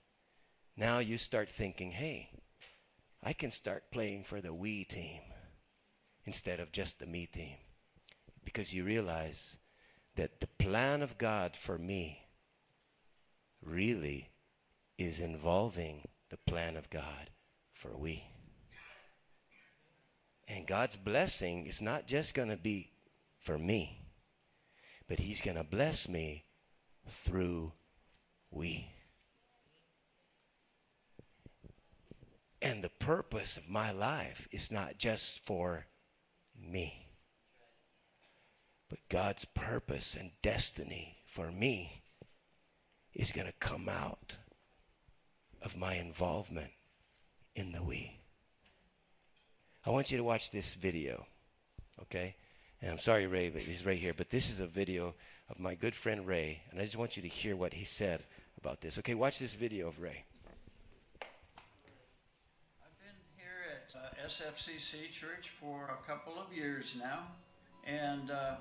[0.76, 2.30] Now you start thinking, hey,
[3.22, 5.22] I can start playing for the we team
[6.26, 7.57] instead of just the me team.
[8.43, 9.57] Because you realize
[10.16, 12.28] that the plan of God for me
[13.61, 14.30] really
[14.97, 17.30] is involving the plan of God
[17.74, 18.24] for we.
[20.47, 22.91] And God's blessing is not just going to be
[23.39, 24.03] for me
[25.08, 26.45] but He's going to bless me
[27.08, 27.74] through
[28.51, 28.88] we.
[32.62, 35.88] And the purpose of my life is not just for
[36.58, 37.08] me,
[38.89, 42.04] but God's purpose and destiny for me
[43.14, 44.38] is going to come out
[45.62, 46.72] of my involvement
[47.56, 48.20] in the we.
[49.86, 51.26] I want you to watch this video,
[52.04, 52.36] okay?
[52.84, 54.13] And I'm sorry, Ray, but he's right here.
[54.13, 55.15] But this is a video
[55.49, 58.25] of my good friend Ray, and I just want you to hear what he said
[58.57, 58.99] about this.
[58.99, 60.25] Okay, watch this video of Ray.
[62.81, 67.27] I've been here at uh, SFCC Church for a couple of years now,
[67.86, 68.55] and uh,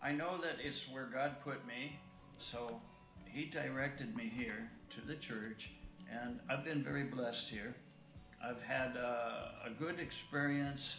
[0.00, 1.98] I know that it's where God put me.
[2.38, 2.80] So
[3.24, 5.72] He directed me here to the church,
[6.08, 7.74] and I've been very blessed here.
[8.40, 10.98] I've had uh, a good experience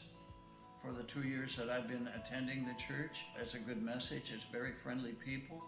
[0.86, 3.26] for the two years that I've been attending the church.
[3.42, 5.64] It's a good message, it's very friendly people,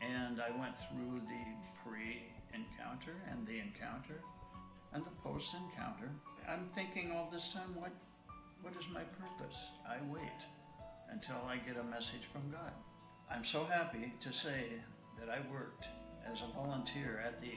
[0.00, 1.44] and I went through the
[1.84, 2.22] pre
[2.54, 4.22] encounter and the encounter
[4.92, 6.10] and the post encounter.
[6.48, 7.92] I'm thinking all this time, what,
[8.62, 9.68] what is my purpose?
[9.86, 10.40] I wait
[11.10, 12.72] until I get a message from God.
[13.30, 14.80] I'm so happy to say
[15.20, 15.88] that I worked
[16.24, 17.52] as a volunteer at the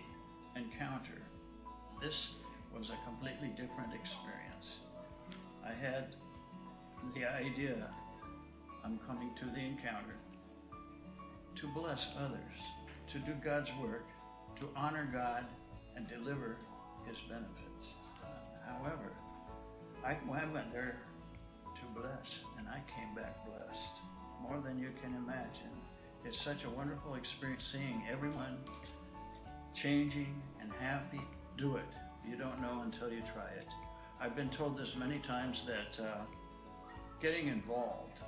[0.60, 1.22] encounter.
[2.02, 2.32] This
[2.76, 4.80] was a completely different experience.
[5.66, 6.16] I had
[7.16, 7.88] the idea
[8.84, 10.16] I'm coming to the encounter
[11.56, 12.62] to bless others,
[13.08, 14.08] to do God's work,
[14.60, 15.46] to honor God
[15.96, 16.58] and deliver
[17.08, 17.94] His benefits.
[18.66, 19.12] However,
[20.04, 21.02] I, I went there
[21.76, 23.98] to bless, and I came back blessed
[24.42, 25.72] more than you can imagine.
[26.26, 28.58] It's such a wonderful experience seeing everyone
[29.74, 31.22] changing and happy.
[31.58, 31.86] Do it.
[32.28, 33.68] You don't know until you try it.
[34.20, 36.22] I've been told this many times that uh,
[37.22, 38.20] getting involved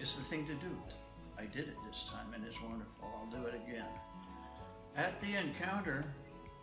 [0.00, 0.70] is the thing to do.
[1.36, 3.02] I did it this time, and it's wonderful.
[3.02, 3.88] I'll do it again.
[4.96, 6.04] At the encounter,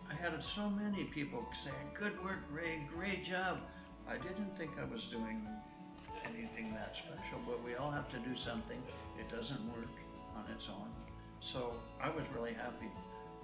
[0.09, 3.59] I had so many people say, Good work, Ray, great job.
[4.09, 5.45] I didn't think I was doing
[6.25, 8.81] anything that special, but we all have to do something.
[9.19, 9.91] It doesn't work
[10.37, 10.89] on its own.
[11.41, 12.87] So I was really happy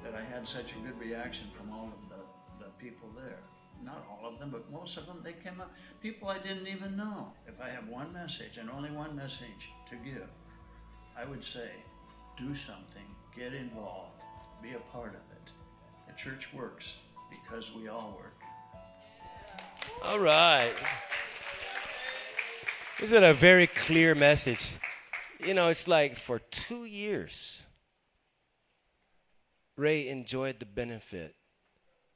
[0.04, 3.40] that I had such a good reaction from all of the, the people there.
[3.84, 6.96] Not all of them, but most of them, they came up, people I didn't even
[6.98, 7.32] know.
[7.48, 10.28] If I have one message and only one message to give,
[11.18, 11.70] I would say,
[12.38, 13.06] do something,
[13.36, 14.22] get involved,
[14.62, 15.52] be a part of it.
[16.08, 16.98] The church works
[17.30, 18.36] because we all work.
[20.04, 20.74] All right.
[23.02, 24.76] Isn't a very clear message?
[25.46, 27.64] You know, it's like for two years,
[29.76, 31.37] Ray enjoyed the benefit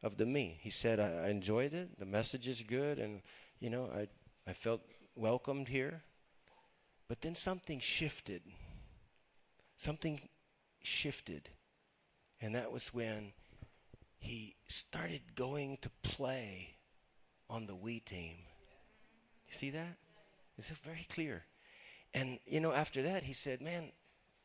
[0.04, 0.60] of the me.
[0.62, 2.00] He said, I, I enjoyed it.
[2.00, 3.00] The message is good.
[3.00, 3.22] And,
[3.60, 4.08] you know, I,
[4.50, 4.82] I felt
[5.16, 6.04] welcomed here.
[7.08, 8.42] But then something shifted.
[9.76, 10.22] Something
[10.82, 11.50] shifted.
[12.40, 13.34] And that was when
[14.18, 16.76] he started going to play
[17.50, 18.36] on the we team.
[19.48, 19.98] You see that?
[20.58, 21.44] It's very clear.
[22.14, 23.92] And, you know, after that, he said, man,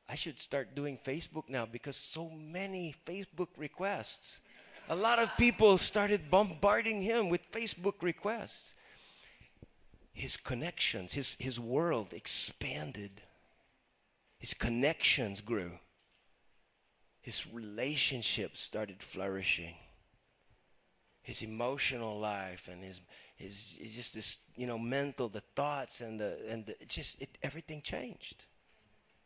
[0.08, 4.40] I should start doing Facebook now because so many Facebook requests.
[4.88, 8.74] A lot of people started bombarding him with Facebook requests.
[10.12, 13.20] His connections, his, his world expanded.
[14.38, 15.72] His connections grew.
[17.20, 19.74] His relationships started flourishing.
[21.22, 23.00] His emotional life and his,
[23.34, 27.36] his, his just this, you know, mental, the thoughts and the, and the, just, it,
[27.42, 28.44] everything changed.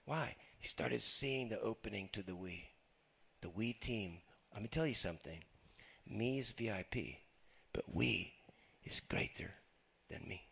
[0.07, 0.35] Why?
[0.59, 2.71] He started seeing the opening to the we.
[3.43, 4.19] The we team.
[4.55, 5.39] Let me tell you something.
[6.13, 7.19] Me is VIP,
[7.73, 8.33] but we
[8.85, 9.53] is greater
[10.11, 10.43] than me.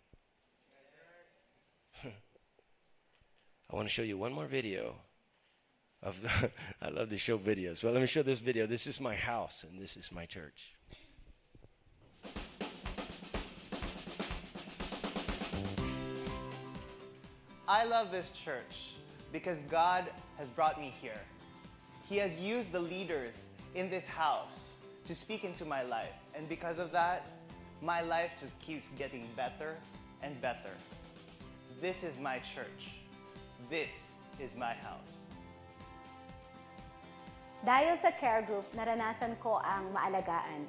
[2.05, 4.95] I want to show you one more video
[6.01, 7.83] of the, I love to show videos.
[7.83, 8.67] Well, let me show this video.
[8.67, 10.77] This is my house and this is my church.
[17.67, 18.93] I love this church
[19.33, 20.05] because God
[20.39, 21.21] has brought me here.
[22.09, 24.71] He has used the leaders in this house
[25.09, 26.13] to speak into my life.
[26.37, 27.25] And because of that,
[27.81, 29.73] my life just keeps getting better
[30.21, 30.77] and better.
[31.81, 33.01] This is my church.
[33.73, 35.25] This is my house.
[37.65, 40.69] Dahil sa care group, naranasan ko ang maalagaan.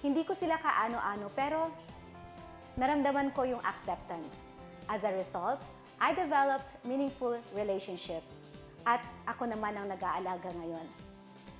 [0.00, 1.68] Hindi ko sila kaano-ano pero
[2.80, 4.32] naramdaman ko yung acceptance.
[4.88, 5.60] As a result,
[6.00, 8.48] I developed meaningful relationships
[8.88, 10.88] at ako naman ang nag-aalaga ngayon.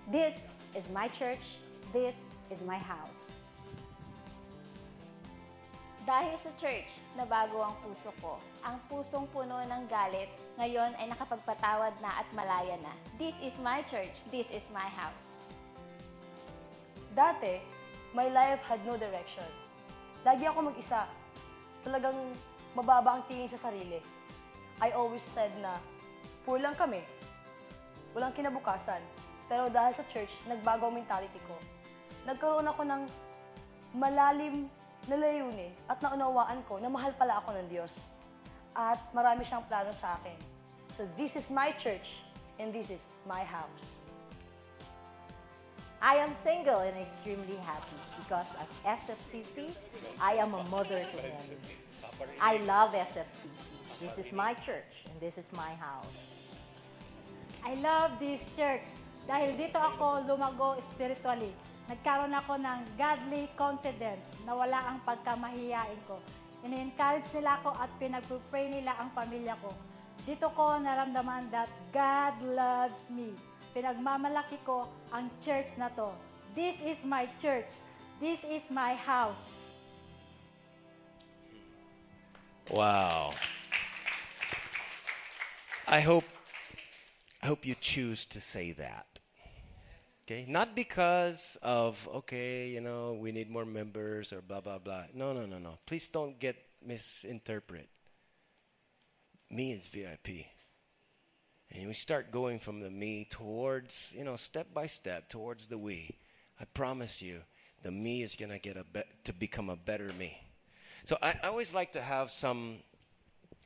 [0.08, 0.32] This
[0.72, 1.60] is my church.
[1.94, 2.18] This
[2.50, 3.14] is my house.
[6.02, 8.42] Dahil sa church, nabago ang puso ko.
[8.66, 10.26] Ang pusong puno ng galit,
[10.58, 12.90] ngayon ay nakapagpatawad na at malaya na.
[13.14, 14.26] This is my church.
[14.34, 15.38] This is my house.
[17.14, 17.62] Dati,
[18.10, 19.46] my life had no direction.
[20.26, 21.06] Lagi ako mag-isa.
[21.86, 22.34] Talagang
[22.74, 24.02] mababa ang tingin sa sarili.
[24.82, 25.78] I always said na,
[26.42, 27.06] poor lang kami.
[28.18, 28.98] Walang kinabukasan.
[29.46, 31.54] Pero dahil sa church, nagbago ang mentality ko.
[32.24, 33.02] Nagkaroon ako ng
[33.92, 34.66] malalim
[35.04, 38.08] na layunin at naunawaan ko na mahal pala ako ng Diyos.
[38.72, 40.36] At marami siyang plano sa akin.
[40.96, 42.24] So this is my church
[42.56, 44.08] and this is my house.
[46.04, 49.72] I am single and extremely happy because at SFCC,
[50.20, 51.56] I am a mother to many.
[52.40, 53.48] I love SFCC.
[54.00, 56.36] This is my church and this is my house.
[57.64, 58.92] I love this church
[59.24, 61.56] dahil dito ako lumago spiritually.
[61.84, 66.16] Nagkaroon ako ng godly confidence na wala ang pagkamahiyain ko.
[66.64, 69.68] Ini-encourage nila ako at pinag-pray nila ang pamilya ko.
[70.24, 73.36] Dito ko naramdaman that God loves me.
[73.76, 76.08] Pinagmamalaki ko ang church na to.
[76.56, 77.68] This is my church.
[78.16, 79.68] This is my house.
[82.72, 83.36] Wow.
[85.84, 86.24] I hope
[87.44, 89.13] I hope you choose to say that.
[90.24, 90.46] Okay?
[90.48, 95.04] Not because of okay, you know, we need more members or blah blah blah.
[95.12, 95.78] No, no, no, no.
[95.86, 97.88] Please don't get misinterpret.
[99.50, 100.46] Me is VIP.
[101.70, 105.78] And we start going from the me towards, you know, step by step towards the
[105.78, 106.18] we.
[106.60, 107.40] I promise you,
[107.82, 110.38] the me is going to get a be- to become a better me.
[111.04, 112.76] So I, I always like to have some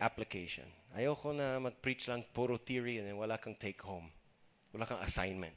[0.01, 0.65] application.
[0.97, 4.11] Ayoko na mag-preach lang puro theory and then wala kang take home.
[4.73, 5.55] Wala kang assignment.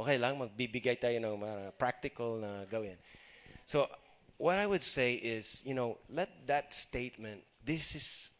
[0.00, 2.96] Okay lang, magbibigay tayo ng mga practical na gawin.
[3.68, 3.84] So
[4.40, 8.32] what I would say is, you know, let that statement, this is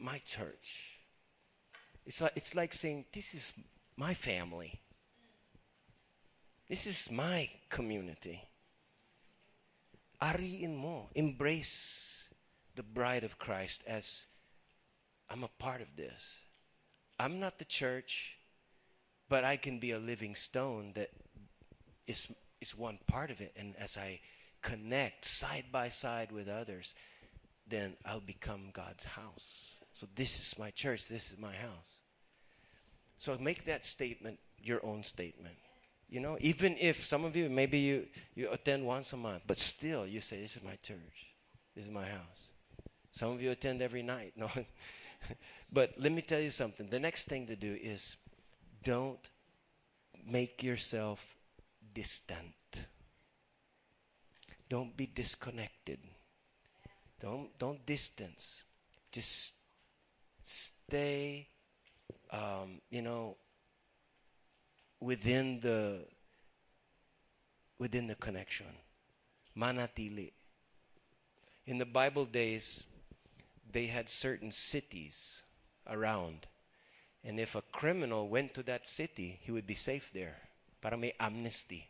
[0.00, 0.98] my church.
[2.06, 3.52] It's like, it's like saying, this is
[3.96, 4.80] my family.
[6.68, 8.40] This is my community.
[10.22, 11.10] Ariin mo.
[11.14, 12.30] Embrace
[12.74, 14.26] the bride of Christ as
[15.28, 16.40] I'm a part of this.
[17.18, 18.38] I'm not the church,
[19.32, 21.08] but I can be a living stone that
[22.06, 22.28] is
[22.60, 23.54] is one part of it.
[23.56, 24.20] And as I
[24.60, 26.94] connect side by side with others,
[27.66, 29.76] then I'll become God's house.
[29.94, 32.00] So this is my church, this is my house.
[33.16, 35.56] So make that statement your own statement.
[36.10, 39.56] You know, even if some of you maybe you, you attend once a month, but
[39.56, 41.32] still you say, This is my church.
[41.74, 42.48] This is my house.
[43.12, 44.34] Some of you attend every night.
[44.36, 44.50] No.
[45.72, 46.90] but let me tell you something.
[46.90, 48.16] The next thing to do is
[48.82, 49.30] don't
[50.26, 51.36] make yourself
[51.94, 52.86] distant.
[54.68, 55.98] Don't be disconnected.
[57.20, 58.64] Don't don't distance.
[59.10, 59.54] Just
[60.42, 61.48] stay
[62.30, 63.36] um, you know
[65.00, 66.04] within the
[67.78, 68.66] within the connection.
[69.56, 70.32] Manatili.
[71.66, 72.86] In the Bible days,
[73.70, 75.42] they had certain cities
[75.86, 76.46] around.
[77.24, 80.36] And if a criminal went to that city, he would be safe there.
[80.80, 81.88] Para may amnesty.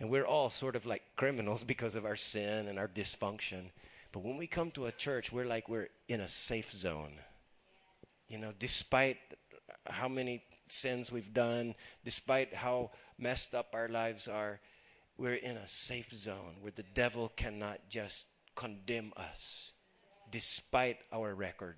[0.00, 3.70] And we're all sort of like criminals because of our sin and our dysfunction.
[4.10, 7.14] But when we come to a church, we're like we're in a safe zone.
[8.28, 9.18] You know, despite
[9.86, 11.74] how many sins we've done,
[12.04, 14.60] despite how messed up our lives are,
[15.18, 19.72] we're in a safe zone where the devil cannot just condemn us
[20.30, 21.76] despite our record.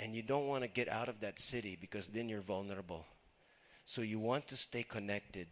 [0.00, 3.04] And you don't want to get out of that city because then you're vulnerable.
[3.84, 5.46] So you want to stay connected.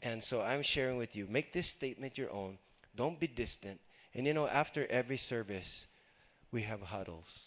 [0.00, 2.58] And so I'm sharing with you make this statement your own.
[2.94, 3.80] Don't be distant.
[4.14, 5.86] And you know, after every service,
[6.52, 7.46] we have huddles.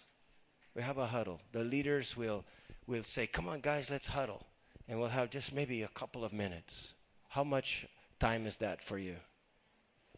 [0.75, 1.39] We have a huddle.
[1.53, 2.43] The leaders will,
[2.87, 4.45] will say, Come on, guys, let's huddle.
[4.89, 6.93] And we'll have just maybe a couple of minutes.
[7.29, 7.87] How much
[8.19, 9.15] time is that for you?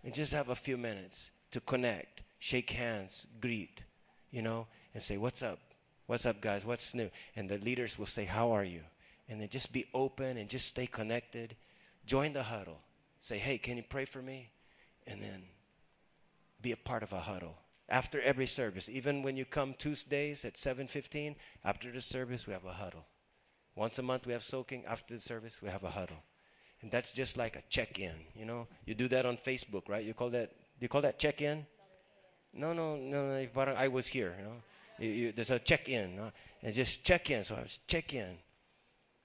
[0.04, 3.84] And just have a few minutes to connect, shake hands, greet,
[4.32, 4.66] you know,
[4.96, 5.60] and say, What's up?
[6.10, 6.66] What's up, guys?
[6.66, 7.12] What's new?
[7.36, 8.82] And the leaders will say, How are you?
[9.30, 11.56] And then just be open and just stay connected.
[12.08, 12.80] Join the huddle.
[13.20, 14.50] Say, Hey, can you pray for me?
[15.06, 15.44] And then
[16.64, 17.58] be a part of a huddle.
[17.88, 22.66] After every service, even when you come Tuesdays at 7:15, after the service we have
[22.66, 23.06] a huddle.
[23.76, 26.24] Once a month we have soaking, after the service we have a huddle.
[26.82, 28.66] And that's just like a check-in, you know?
[28.84, 30.04] You do that on Facebook, right?
[30.04, 31.68] You call that you call that check-in?
[32.52, 34.64] No, no, no, no I was here, you know?
[35.00, 36.32] You, you, there's a check-in, no?
[36.62, 37.44] and just check in.
[37.44, 38.38] So I was check in.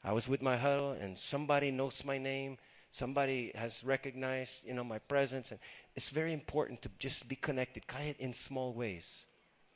[0.02, 2.58] I was with my huddle, and somebody knows my name.
[2.90, 5.58] Somebody has recognized, you know, my presence, and
[5.96, 9.26] it's very important to just be connected, kahit in small ways.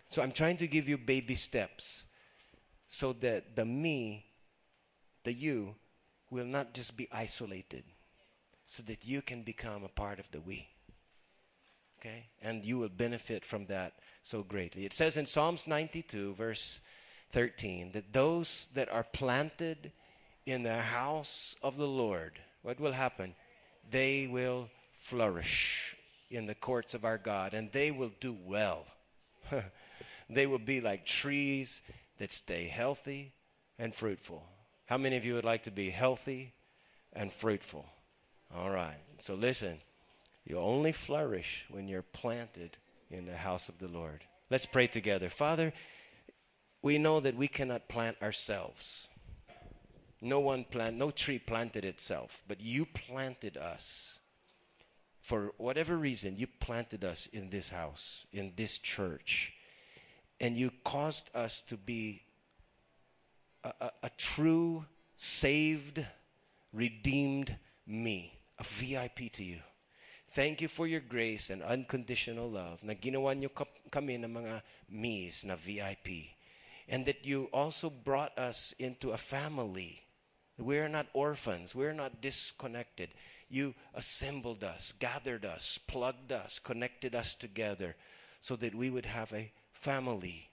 [0.08, 2.04] So I'm trying to give you baby steps,
[2.86, 4.26] so that the me,
[5.24, 5.74] the you,
[6.30, 7.84] will not just be isolated,
[8.66, 10.68] so that you can become a part of the we.
[11.98, 13.94] Okay, and you will benefit from that
[14.28, 14.84] so greatly.
[14.84, 16.82] It says in Psalms 92, verse
[17.30, 19.90] 13, that those that are planted
[20.44, 23.34] in the house of the Lord, what will happen?
[23.90, 24.68] They will
[25.00, 25.96] flourish
[26.30, 28.84] in the courts of our God and they will do well.
[30.28, 31.80] they will be like trees
[32.18, 33.32] that stay healthy
[33.78, 34.44] and fruitful.
[34.84, 36.52] How many of you would like to be healthy
[37.14, 37.86] and fruitful?
[38.54, 39.00] All right.
[39.20, 39.78] So listen,
[40.44, 42.76] you only flourish when you're planted
[43.10, 44.24] in the house of the Lord.
[44.50, 45.28] Let's pray together.
[45.28, 45.72] Father,
[46.82, 49.08] we know that we cannot plant ourselves.
[50.20, 54.18] No one plant, no tree planted itself, but you planted us.
[55.20, 59.52] For whatever reason, you planted us in this house, in this church,
[60.40, 62.22] and you caused us to be
[63.62, 64.86] a, a, a true,
[65.16, 66.04] saved,
[66.72, 67.56] redeemed
[67.86, 69.58] me, a VIP to you.
[70.30, 73.48] Thank you for your grace and unconditional love na ginawa niyo
[73.88, 74.60] kami ng mga
[74.92, 76.36] me's na VIP.
[76.88, 80.04] And that you also brought us into a family.
[80.58, 81.74] We're not orphans.
[81.74, 83.08] We're not disconnected.
[83.48, 87.96] You assembled us, gathered us, plugged us, connected us together
[88.40, 90.50] so that we would have a family.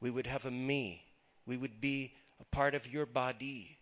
[0.00, 1.04] We would have a me.
[1.46, 3.77] We would be a part of your body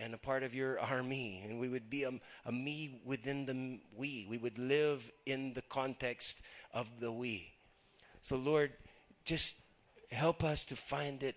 [0.00, 2.12] and a part of your army, and we would be a,
[2.46, 4.26] a me within the we.
[4.28, 6.40] We would live in the context
[6.72, 7.52] of the we.
[8.22, 8.72] So, Lord,
[9.24, 9.56] just
[10.10, 11.36] help us to find it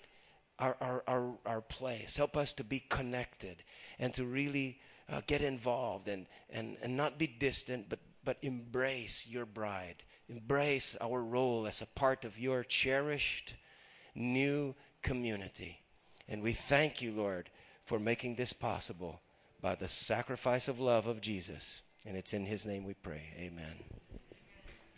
[0.59, 2.17] our, our, our, our place.
[2.17, 3.63] Help us to be connected
[3.99, 4.79] and to really
[5.09, 10.03] uh, get involved and, and, and not be distant, but, but embrace your bride.
[10.29, 13.55] Embrace our role as a part of your cherished
[14.15, 15.79] new community.
[16.27, 17.49] And we thank you, Lord,
[17.85, 19.21] for making this possible
[19.61, 21.81] by the sacrifice of love of Jesus.
[22.05, 23.33] And it's in his name we pray.
[23.37, 23.75] Amen.